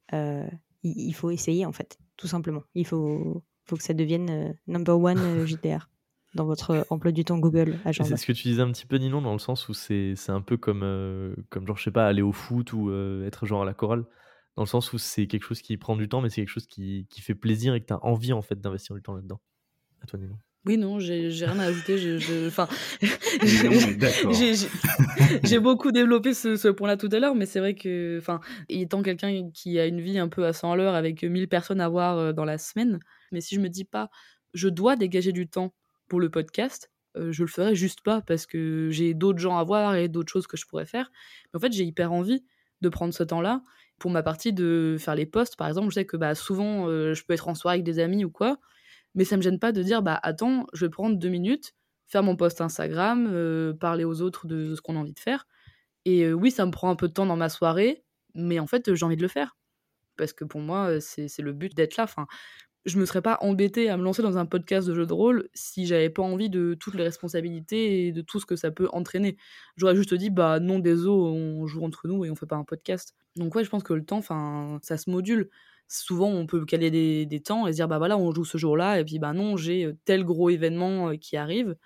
[0.83, 2.63] il, faut essayer en fait, tout simplement.
[2.75, 5.89] Il faut, faut que ça devienne number one JDR
[6.35, 8.11] dans votre emploi du temps Google Agenda.
[8.11, 10.41] C'est ce que tu disais un petit peu, Ninon, dans le sens où c'est un
[10.41, 13.63] peu comme, euh, comme, genre, je sais pas, aller au foot ou euh, être genre
[13.63, 14.05] à la chorale.
[14.57, 16.67] Dans le sens où c'est quelque chose qui prend du temps, mais c'est quelque chose
[16.67, 19.41] qui, qui, fait plaisir et que tu as envie en fait d'investir du temps là-dedans.
[20.03, 20.39] À toi, Ninon.
[20.67, 22.17] Oui, non, j'ai rien à ajouter.
[22.47, 22.67] Enfin,
[25.43, 28.41] j'ai beaucoup développé ce, ce point-là tout à l'heure, mais c'est vrai que, enfin,
[28.71, 31.83] étant quelqu'un qui a une vie un peu à 100 à l'heure avec 1000 personnes
[31.83, 32.99] à voir euh, dans la semaine,
[33.35, 34.09] mais si je me dis pas,
[34.55, 35.75] je dois dégager du temps
[36.09, 39.95] pour le podcast, je le ferai juste pas parce que j'ai d'autres gens à voir
[39.95, 41.11] et d'autres choses que je pourrais faire.
[41.53, 42.45] Mais en fait, j'ai hyper envie
[42.81, 43.63] de prendre ce temps-là
[43.99, 45.57] pour ma partie de faire les posts.
[45.57, 48.25] Par exemple, je sais que bah, souvent, je peux être en soirée avec des amis
[48.25, 48.59] ou quoi,
[49.15, 51.75] mais ça me gêne pas de dire bah attends, je vais prendre deux minutes,
[52.07, 55.47] faire mon post Instagram, parler aux autres de, ce qu'on a envie de faire.
[56.05, 58.05] Et oui, ça me prend un peu de temps dans ma soirée,
[58.35, 59.57] mais en fait, j'ai envie de le faire
[60.17, 62.07] parce que pour moi, c'est le but d'être là.
[62.85, 65.49] Je me serais pas embêtée à me lancer dans un podcast de jeu de rôle
[65.55, 68.89] si j'avais pas envie de toutes les responsabilités et de tout ce que ça peut
[68.93, 69.37] entraîner.
[69.77, 72.65] J'aurais juste dit bah non désolé, on joue entre nous et on fait pas un
[72.65, 73.15] podcast.
[73.37, 75.49] Donc ouais, je pense que le temps enfin ça se module.
[75.89, 78.59] Souvent on peut caler des, des, temps et se dire bah voilà, on joue ce
[78.59, 81.77] jour-là et puis bah non, j'ai euh, tel gros événement euh, qui arrive.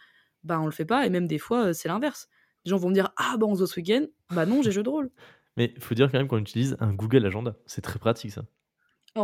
[0.45, 2.29] Bah on le fait pas et même des fois euh, c'est l'inverse.
[2.65, 4.07] Les gens vont me dire ah bah on se voit ce week-end.
[4.31, 5.11] Bah non, j'ai jeu de rôle.
[5.57, 7.57] Mais faut dire quand même qu'on utilise un Google Agenda.
[7.67, 8.45] C'est très pratique ça.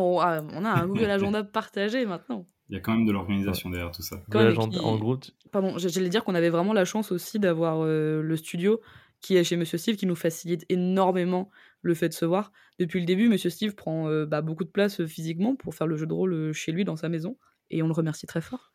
[0.01, 2.47] Oh, ah, on a un Google Agenda partagé maintenant.
[2.71, 4.23] Il y a quand même de l'organisation derrière tout ça.
[4.29, 5.19] Google Agenda, en gros.
[5.53, 8.81] Pardon, j'allais dire qu'on avait vraiment la chance aussi d'avoir euh, le studio
[9.21, 11.51] qui est chez Monsieur Steve qui nous facilite énormément
[11.83, 12.53] le fait de se voir.
[12.79, 15.87] Depuis le début, Monsieur Steve prend euh, bah, beaucoup de place euh, physiquement pour faire
[15.87, 17.37] le jeu de rôle chez lui dans sa maison
[17.71, 18.73] et on le remercie très fort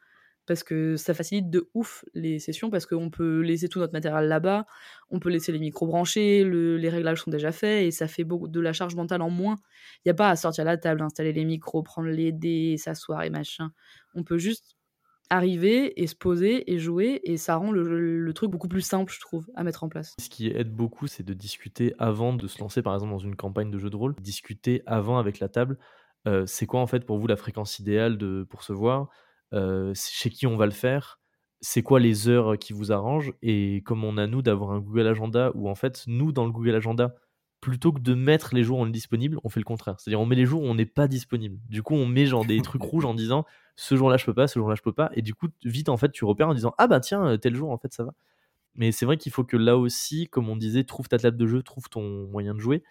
[0.49, 4.27] parce que ça facilite de ouf les sessions parce qu'on peut laisser tout notre matériel
[4.27, 4.65] là-bas,
[5.11, 8.47] on peut laisser les micros branchés, les réglages sont déjà faits et ça fait beaucoup
[8.47, 9.57] de la charge mentale en moins.
[9.97, 13.21] Il n'y a pas à sortir la table, installer les micros, prendre les dés, s'asseoir
[13.21, 13.69] et machin.
[14.15, 14.75] On peut juste
[15.29, 19.19] arriver et se poser et jouer et ça rend le, truc beaucoup plus simple, je
[19.19, 20.15] trouve, à mettre en place.
[20.19, 23.35] Ce qui aide beaucoup, c'est de discuter avant de se lancer, par exemple, dans une
[23.35, 25.77] campagne de jeu de rôle, discuter avant avec la table.
[26.27, 28.17] Euh, c'est quoi en fait pour vous la fréquence idéale
[28.49, 29.09] pour se voir?
[29.95, 31.19] Chez qui on va le faire,
[31.61, 35.07] c'est quoi les heures qui vous arrangent et comme on a nous d'avoir un Google
[35.07, 37.15] Agenda où en fait nous dans le Google Agenda
[37.61, 39.99] plutôt que de mettre les jours où on est disponible, on fait le contraire.
[39.99, 41.59] C'est-à-dire on met les jours où on n'est pas disponible.
[41.67, 43.45] Du coup, on met genre des trucs rouges en disant
[43.75, 45.97] ce jour-là je peux pas, ce jour-là je peux pas et du coup vite en
[45.97, 48.13] fait tu repères en disant ah bah tiens tel jour en fait ça va.
[48.75, 51.47] Mais c'est vrai qu'il faut que là aussi, comme on disait, trouve ta table de
[51.47, 52.83] jeu, trouve ton moyen de jouer.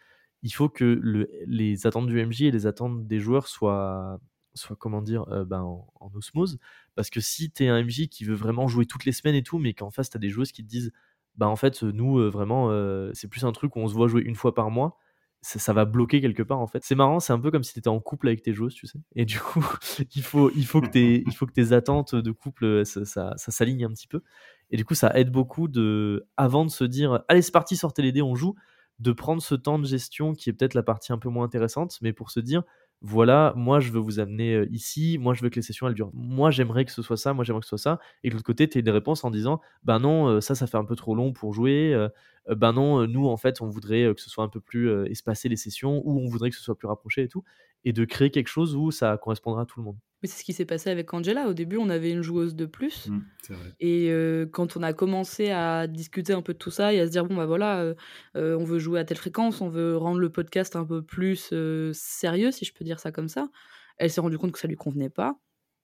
[0.42, 4.20] Il faut que le, les attentes du MJ et les attentes des joueurs soient
[4.55, 6.59] soit comment dire euh, ben, en, osmose.
[6.94, 9.42] Parce que si tu es un MJ qui veut vraiment jouer toutes les semaines et
[9.42, 10.92] tout mais qu'en face tu as des joueuses qui te disent
[11.36, 14.09] bah en fait nous euh, vraiment euh, c'est plus un truc où on se voit
[14.09, 14.99] jouer une fois par mois
[15.40, 16.82] ça, va bloquer quelque part en fait.
[16.84, 18.88] C'est marrant c'est un peu comme si tu étais en couple avec tes joueuses tu
[18.88, 18.99] sais.
[19.14, 19.64] Et du coup
[20.16, 23.36] il faut il faut que tes il faut que tes attentes de couple ça, ça,
[23.36, 24.22] s'aligne un petit peu.
[24.70, 28.03] Et du coup ça aide beaucoup de avant de se dire allez c'est parti sortez
[28.03, 28.57] les dés on joue
[28.99, 31.99] de prendre ce temps de gestion qui est peut-être la partie un peu moins intéressante
[32.03, 32.64] mais pour se dire
[33.01, 36.11] voilà, moi je veux vous amener ici, moi je veux que les sessions elles durent,
[36.14, 38.44] moi j'aimerais que ce soit ça, moi j'aimerais que ce soit ça, et de l'autre
[38.46, 41.14] côté tu as des réponses en disant, ben non, ça ça fait un peu trop
[41.14, 42.09] long pour jouer, euh,
[42.57, 45.57] ben non, nous en fait, on voudrait que ce soit un peu plus espacé les
[45.57, 47.44] sessions, ou on voudrait que ce soit plus rapproché et tout,
[47.85, 49.97] et de créer quelque chose où ça correspondra à tout le monde.
[50.20, 51.47] Mais c'est ce qui s'est passé avec Angela.
[51.49, 53.07] Au début, on avait une joueuse de plus.
[53.07, 53.72] Mmh, c'est vrai.
[53.79, 54.12] Et
[54.53, 57.24] quand on a commencé à discuter un peu de tout ça et à se dire,
[57.24, 57.95] bon, bah voilà,
[58.35, 61.55] on veut jouer à telle fréquence, on veut rendre le podcast un peu plus
[61.93, 63.49] sérieux, si je peux dire ça comme ça,
[63.97, 65.39] elle s'est rendue compte que ça lui convenait pas.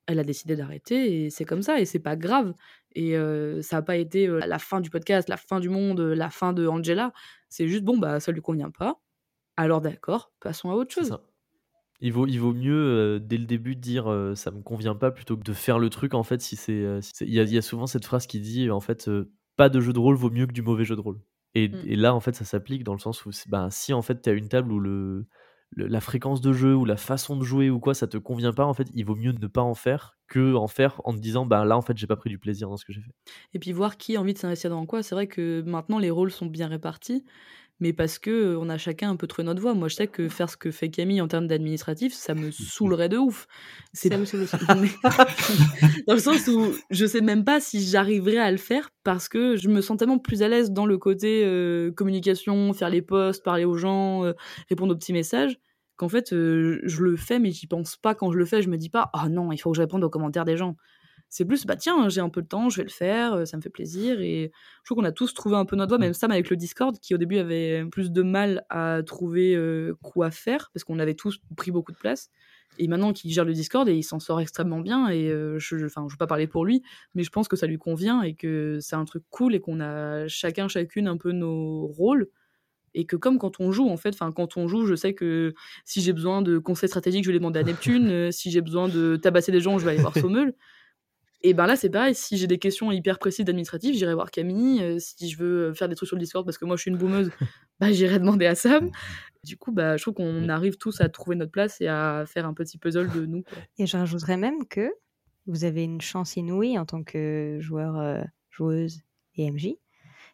[0.07, 2.55] Elle a décidé d'arrêter et c'est comme ça et c'est pas grave.
[2.97, 3.17] Et
[3.63, 6.67] ça n'a pas été la fin du podcast, la fin du monde, la fin de
[6.67, 7.13] Angela.
[7.49, 9.01] C'est juste, bon, bah ça lui convient pas.
[9.57, 11.17] Alors d'accord, passons à autre chose.
[12.07, 15.43] Il vaut, il vaut mieux dès le début dire ça me convient pas plutôt que
[15.43, 18.27] de faire le truc en fait si c'est il y, y, a souvent cette phrase
[18.27, 19.11] qui dit en fait
[19.57, 21.21] pas de jeu de rôle vaut mieux que du mauvais jeu de rôle.
[21.55, 21.83] Et, mmh.
[21.87, 24.29] et là en fait ça s'applique dans le sens où ben, si en fait tu
[24.29, 25.27] as une table où le,
[25.77, 28.65] la fréquence de jeu ou la façon de jouer ou quoi ça te convient pas
[28.65, 31.47] en fait il vaut mieux ne pas en faire que en faire en te disant
[31.47, 33.13] bah là en fait j'ai pas pris du plaisir dans ce que j'ai fait.
[33.53, 35.03] Et puis voir qui a envie de s'investir dans quoi.
[35.03, 37.25] C'est vrai que maintenant les rôles sont bien répartis
[37.85, 39.74] mais parce que on a chacun un peu trouvé notre voie.
[39.74, 43.11] Moi, je sais que faire ce que fait Camille en termes d'administratif, ça me saoulerait
[43.11, 43.47] de ouf.
[43.93, 44.57] C'est ça me saoule aussi.
[46.07, 49.57] dans le sens où je sais même pas si j'arriverais à le faire parce que
[49.57, 51.47] je me sens tellement plus à l'aise dans le côté
[51.95, 54.32] communication, faire les posts, parler aux gens,
[54.70, 55.59] répondre aux petits messages
[55.97, 58.62] qu'en fait je le fais mais j'y pense pas quand je le fais.
[58.62, 60.76] Je me dis pas ah non il faut que je réponde aux commentaires des gens.
[61.35, 63.57] C'est plus, bah tiens, j'ai un peu de temps, je vais le faire, euh, ça
[63.57, 64.20] me fait plaisir.
[64.20, 66.55] Et je trouve qu'on a tous trouvé un peu notre voie, même Sam avec le
[66.55, 71.01] Discord, qui au début avait plus de mal à trouver euh, quoi faire, parce qu'on
[71.01, 72.30] avait tous pris beaucoup de place.
[72.78, 75.09] Et maintenant qu'il gère le Discord, et il s'en sort extrêmement bien.
[75.09, 76.85] Et euh, je, enfin, je veux pas parler pour lui,
[77.16, 79.80] mais je pense que ça lui convient et que c'est un truc cool et qu'on
[79.80, 82.28] a chacun, chacune un peu nos rôles
[82.95, 85.53] et que comme quand on joue en fait enfin quand on joue je sais que
[85.85, 88.89] si j'ai besoin de conseils stratégiques je vais les demander à Neptune si j'ai besoin
[88.89, 90.55] de tabasser des gens je vais aller voir Sommel
[91.47, 94.83] et ben là, c'est pareil, si j'ai des questions hyper précises d'administratif, j'irai voir Camille.
[94.83, 96.91] Euh, si je veux faire des trucs sur le Discord parce que moi je suis
[96.91, 97.31] une boumeuse,
[97.81, 98.91] bah, j'irai demander à Sam.
[99.45, 102.47] Du coup, bah, je trouve qu'on arrive tous à trouver notre place et à faire
[102.47, 103.45] un petit puzzle de nous.
[103.77, 104.91] Et je rajouterais même que
[105.47, 109.03] vous avez une chance inouïe en tant que joueur, euh, joueuse
[109.37, 109.75] et MJ.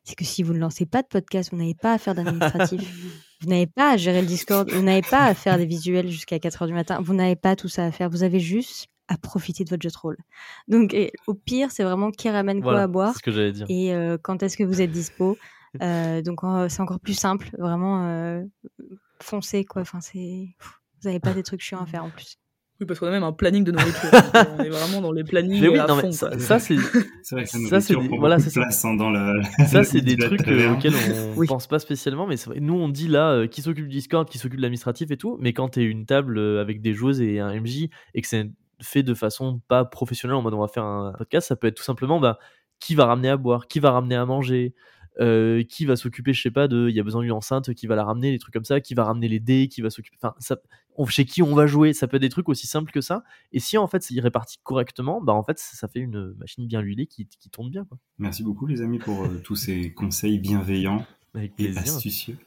[0.05, 2.89] C'est que si vous ne lancez pas de podcast, vous n'avez pas à faire d'administratif.
[3.41, 6.37] vous n'avez pas à gérer le Discord, vous n'avez pas à faire des visuels jusqu'à
[6.37, 8.11] 4h du matin, vous n'avez pas tout ça à faire.
[8.11, 10.17] Vous avez juste à profiter de votre jeu de rôle.
[10.69, 10.97] Donc,
[11.27, 13.15] au pire, c'est vraiment qui ramène quoi à boire.
[13.17, 13.67] ce que j'allais dire.
[13.69, 15.37] Et euh, quand est-ce que vous êtes dispo?
[15.83, 17.49] Euh, Donc, c'est encore plus simple.
[17.57, 18.43] Vraiment, euh,
[19.23, 19.83] foncez, quoi.
[19.83, 20.49] Enfin, c'est...
[20.59, 22.39] Vous n'avez pas des trucs chiants à faire en plus.
[22.81, 24.11] Oui, parce qu'on a même un planning de nourriture.
[24.59, 25.61] on est vraiment dans les plannings.
[25.61, 26.77] Mais oui, à non, fond, mais ça, ça c'est.
[27.23, 29.35] C'est vrai que ça, c'est des, voilà, c'est place hein, dans la.
[29.67, 30.95] Ça, c'est des trucs euh, auxquels
[31.37, 34.29] on pense pas spécialement, mais vrai, nous on dit là euh, qui s'occupe du Discord,
[34.29, 37.39] qui s'occupe de l'administratif et tout, mais quand t'es une table avec des joueuses et
[37.39, 38.51] un MJ et que c'est
[38.83, 41.76] fait de façon pas professionnelle en mode on va faire un podcast, ça peut être
[41.76, 42.39] tout simplement bah,
[42.78, 44.74] qui va ramener à boire, qui va ramener à manger,
[45.20, 47.87] euh, qui va s'occuper, je sais pas, de il y a besoin d'une enceinte, qui
[47.87, 50.16] va la ramener, des trucs comme ça, qui va ramener les dés, qui va s'occuper,
[50.22, 50.57] enfin, ça,
[50.97, 53.24] on, chez qui on va jouer, ça peut être des trucs aussi simples que ça.
[53.53, 56.81] Et si en fait c'est réparti correctement, bah en fait ça, fait une machine bien
[56.81, 57.85] huilée qui, qui tourne bien.
[57.85, 57.99] Quoi.
[58.18, 61.05] Merci beaucoup les amis pour euh, tous ces conseils bienveillants
[61.35, 62.39] Avec et astucieux.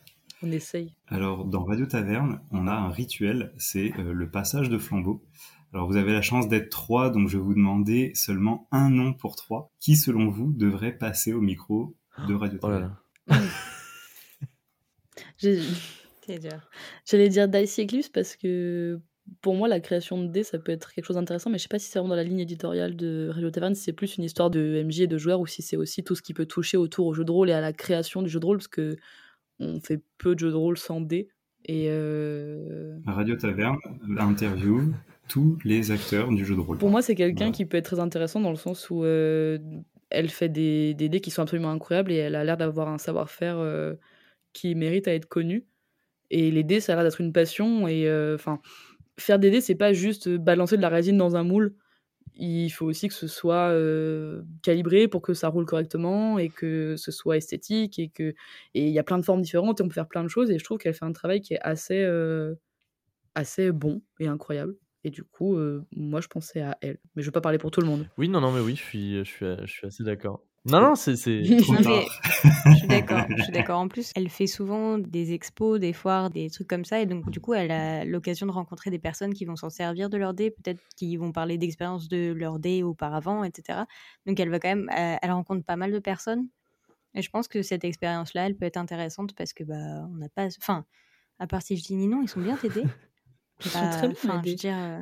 [0.42, 0.94] On essaye.
[1.08, 5.24] Alors dans Radio Taverne, on a un rituel, c'est euh, le passage de flambeau.
[5.74, 9.14] Alors vous avez la chance d'être trois, donc je vais vous demander seulement un nom
[9.14, 9.72] pour trois.
[9.80, 11.96] Qui selon vous devrait passer au micro
[12.28, 13.02] de Radio Oh là là.
[17.06, 19.02] J'allais dire Dicyclus parce que
[19.42, 21.70] pour moi, la création de dés, ça peut être quelque chose d'intéressant, mais je sais
[21.70, 24.24] pas si c'est vraiment dans la ligne éditoriale de Radio Taverne, si c'est plus une
[24.24, 26.78] histoire de MJ et de joueurs, ou si c'est aussi tout ce qui peut toucher
[26.78, 28.98] autour au jeu de rôle et à la création du jeu de rôle, parce que
[29.60, 31.30] on fait peu de jeux de rôle sans dés.
[31.66, 33.78] Et euh, Radio Taverne,
[34.18, 34.94] interview
[35.30, 36.78] tous les acteurs du jeu de rôle.
[36.78, 37.52] Pour moi, c'est quelqu'un Voilà.
[37.52, 39.58] qui peut être très intéressant dans le sens où euh,
[40.10, 42.98] elle fait des, des dés qui sont absolument incroyables et elle a l'air d'avoir un
[42.98, 43.94] savoir-faire euh,
[44.52, 45.66] qui mérite à être connu.
[46.30, 47.88] Et les dés, ça a l'air d'être une passion.
[47.88, 48.60] Et euh, enfin,
[49.18, 51.76] faire des dés, c'est pas juste balancer de la résine dans un moule.
[52.36, 53.72] Il faut aussi que ce soit
[54.64, 58.34] calibré pour que ça roule correctement et que ce soit esthétique et que
[58.74, 60.50] et il y a plein de formes différentes et on peut faire plein de choses
[60.52, 62.04] et je trouve qu'elle fait un travail qui est assez
[63.36, 64.76] assez bon et incroyable.
[65.04, 65.58] Et du coup,
[65.92, 67.00] moi, je pensais à elle.
[67.16, 68.10] Mais je veux pas parler pour tout le monde.
[68.18, 70.44] Oui, non, non, mais oui, je suis, je suis, je suis assez d'accord.
[70.66, 71.12] Non, non, c'est.
[72.66, 73.26] Non, je suis d'accord.
[73.38, 73.80] Je suis d'accord.
[73.80, 77.02] En plus, elle fait souvent des expos, des foires, des trucs comme ça.
[77.02, 80.10] Et donc, du coup, elle a l'occasion de rencontrer des personnes qui vont s'en servir
[80.10, 83.80] de leur dé, peut-être qui vont parler d'expérience de leur dé auparavant, etc.
[84.26, 86.48] Donc, elle va quand même, euh, elle rencontre pas mal de personnes.
[87.14, 90.30] Et je pense que cette expérience-là, elle peut être intéressante parce que, bah, on n'a
[90.30, 90.48] pas.
[90.60, 90.86] Enfin,
[91.40, 92.84] à part si je dis Ninon, ils sont bien t'aider.
[93.66, 95.02] Ils sont très bien, Enfin, je veux dire, euh,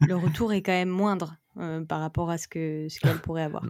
[0.00, 3.42] le retour est quand même moindre euh, par rapport à ce que ce qu'elle pourrait
[3.44, 3.64] avoir.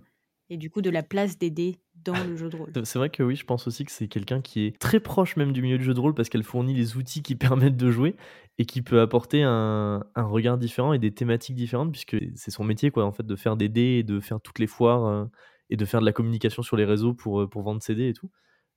[0.50, 2.70] Et du coup, de la place des dés dans le jeu de rôle.
[2.84, 5.52] C'est vrai que oui, je pense aussi que c'est quelqu'un qui est très proche même
[5.52, 8.14] du milieu du jeu de rôle parce qu'elle fournit les outils qui permettent de jouer
[8.58, 12.62] et qui peut apporter un, un regard différent et des thématiques différentes puisque c'est son
[12.62, 15.24] métier quoi en fait de faire des dés et de faire toutes les foires euh,
[15.70, 18.08] et de faire de la communication sur les réseaux pour, euh, pour vendre ses dés
[18.08, 18.30] et tout.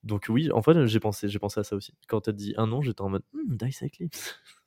[0.04, 1.94] Donc oui, en fait, j'ai pensé, j'ai pensé à ça aussi.
[2.08, 4.40] Quand tu as dit un nom, j'étais en mode hmm, Dice Eclipse.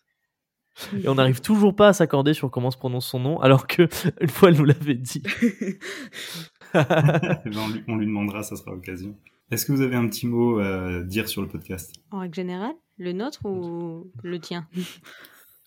[1.02, 3.88] Et on n'arrive toujours pas à s'accorder sur comment se prononce son nom, alors que
[4.20, 5.22] une fois elle nous l'avait dit.
[6.72, 9.16] Ben, on, lui, on lui demandera, ça sera l'occasion.
[9.50, 11.92] Est-ce que vous avez un petit mot à dire sur le podcast?
[12.12, 14.68] En règle générale, le nôtre ou le tien?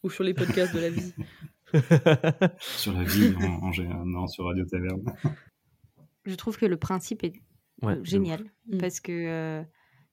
[0.04, 1.14] Ou sur les podcasts de la vie.
[2.60, 5.04] Sur la vie en, en général, non, sur Radio Taverne.
[6.26, 7.34] Je trouve que le principe est
[7.82, 8.78] Ouais, euh, génial Mm.
[8.78, 9.62] parce que euh,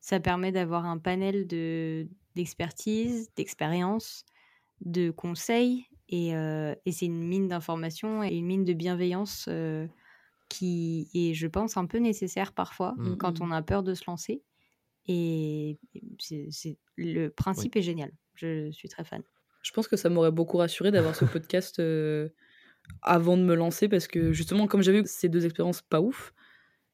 [0.01, 4.25] ça permet d'avoir un panel de d'expertise, d'expérience,
[4.81, 9.87] de conseils et, euh, et c'est une mine d'informations et une mine de bienveillance euh,
[10.49, 13.17] qui est, je pense, un peu nécessaire parfois Mm.
[13.17, 13.43] quand Mm.
[13.45, 14.43] on a peur de se lancer.
[15.07, 15.79] Et
[16.19, 18.13] c'est, c'est- le principe est génial.
[18.35, 19.23] Je suis très fan.
[19.63, 22.29] Je pense que ça m'aurait beaucoup rassuré d'avoir ce podcast euh,
[23.03, 26.33] avant de me lancer parce que justement, comme j'avais eu ces deux expériences pas ouf,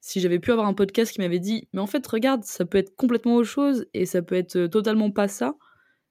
[0.00, 2.78] si j'avais pu avoir un podcast qui m'avait dit Mais en fait, regarde, ça peut
[2.78, 5.54] être complètement autre chose et ça peut être totalement pas ça,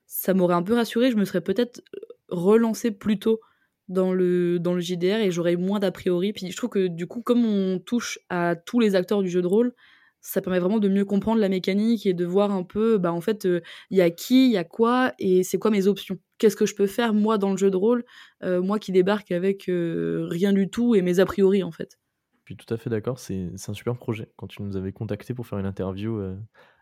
[0.07, 1.11] ça m'aurait un peu rassuré.
[1.11, 1.81] Je me serais peut-être
[2.29, 3.39] relancé plus tôt
[3.87, 6.33] dans le, dans le JDR et j'aurais moins d'a priori.
[6.33, 9.41] Puis je trouve que du coup, comme on touche à tous les acteurs du jeu
[9.41, 9.73] de rôle,
[10.21, 13.21] ça permet vraiment de mieux comprendre la mécanique et de voir un peu, bah en
[13.21, 16.17] fait, euh, il y a qui, il y a quoi et c'est quoi mes options.
[16.39, 18.03] Qu'est-ce que je peux faire moi dans le jeu de rôle,
[18.43, 21.99] euh, moi qui débarque avec euh, rien du tout et mes a priori en fait.
[22.45, 24.29] Je suis tout à fait d'accord, c'est un super projet.
[24.35, 26.35] Quand tu nous avais contacté pour faire une interview, euh,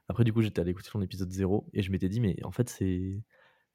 [0.08, 2.52] après du coup j'étais allé écouter ton épisode 0 et je m'étais dit mais en
[2.52, 3.22] fait c'est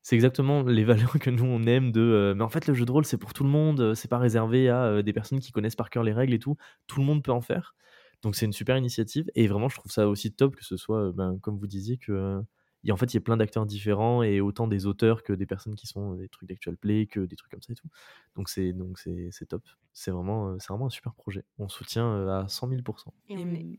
[0.02, 2.84] c'est exactement les valeurs que nous on aime de euh, mais en fait le jeu
[2.84, 5.40] de rôle c'est pour tout le monde, euh, c'est pas réservé à euh, des personnes
[5.40, 6.56] qui connaissent par cœur les règles et tout,
[6.86, 7.74] tout le monde peut en faire.
[8.22, 11.12] Donc c'est une super initiative et vraiment je trouve ça aussi top que ce soit
[11.12, 12.42] ben, comme vous disiez que
[12.84, 15.22] il y a- en fait il y a plein d'acteurs différents et autant des auteurs
[15.22, 17.76] que des personnes qui sont des trucs d'actual play que des trucs comme ça et
[17.76, 17.88] tout.
[18.36, 19.62] Donc c'est donc c'est c'est top.
[19.92, 21.44] C'est vraiment euh, c'est vraiment un super projet.
[21.58, 22.80] On soutient euh, à 100 000
[23.28, 23.78] Et Et on est-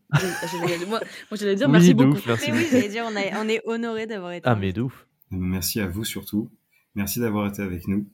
[0.68, 1.00] j'allais- moi,
[1.32, 2.12] moi, j'allais dire Oui, merci beaucoup.
[2.12, 4.48] ouf, merci Mais oui, j'allais dire, on, a- on est honoré d'avoir été.
[4.48, 5.08] Ah mais de ouf.
[5.32, 6.50] Merci à vous surtout.
[6.96, 8.08] Merci d'avoir été avec nous.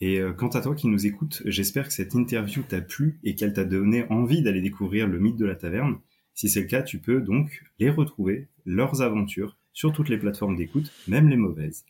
[0.00, 3.34] Et euh, quant à toi qui nous écoutes, j'espère que cette interview t'a plu et
[3.36, 5.98] qu'elle t'a donné envie d'aller découvrir le mythe de la taverne.
[6.34, 10.56] Si c'est le cas, tu peux donc les retrouver, leurs aventures, sur toutes les plateformes
[10.56, 11.84] d'écoute, même les mauvaises.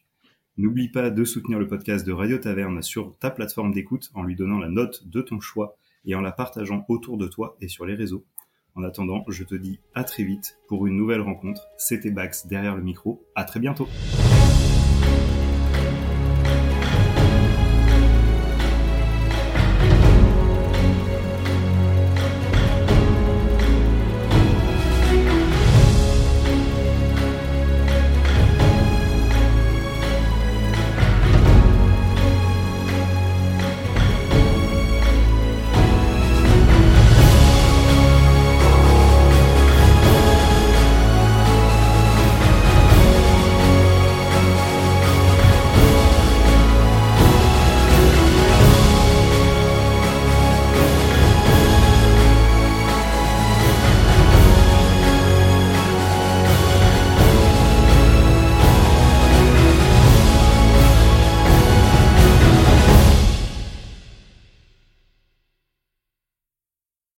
[0.56, 4.36] N'oublie pas de soutenir le podcast de Radio Taverne sur ta plateforme d'écoute en lui
[4.36, 7.86] donnant la note de ton choix et en la partageant autour de toi et sur
[7.86, 8.24] les réseaux.
[8.74, 11.68] En attendant, je te dis à très vite pour une nouvelle rencontre.
[11.76, 13.26] C'était Bax derrière le micro.
[13.34, 13.88] À très bientôt.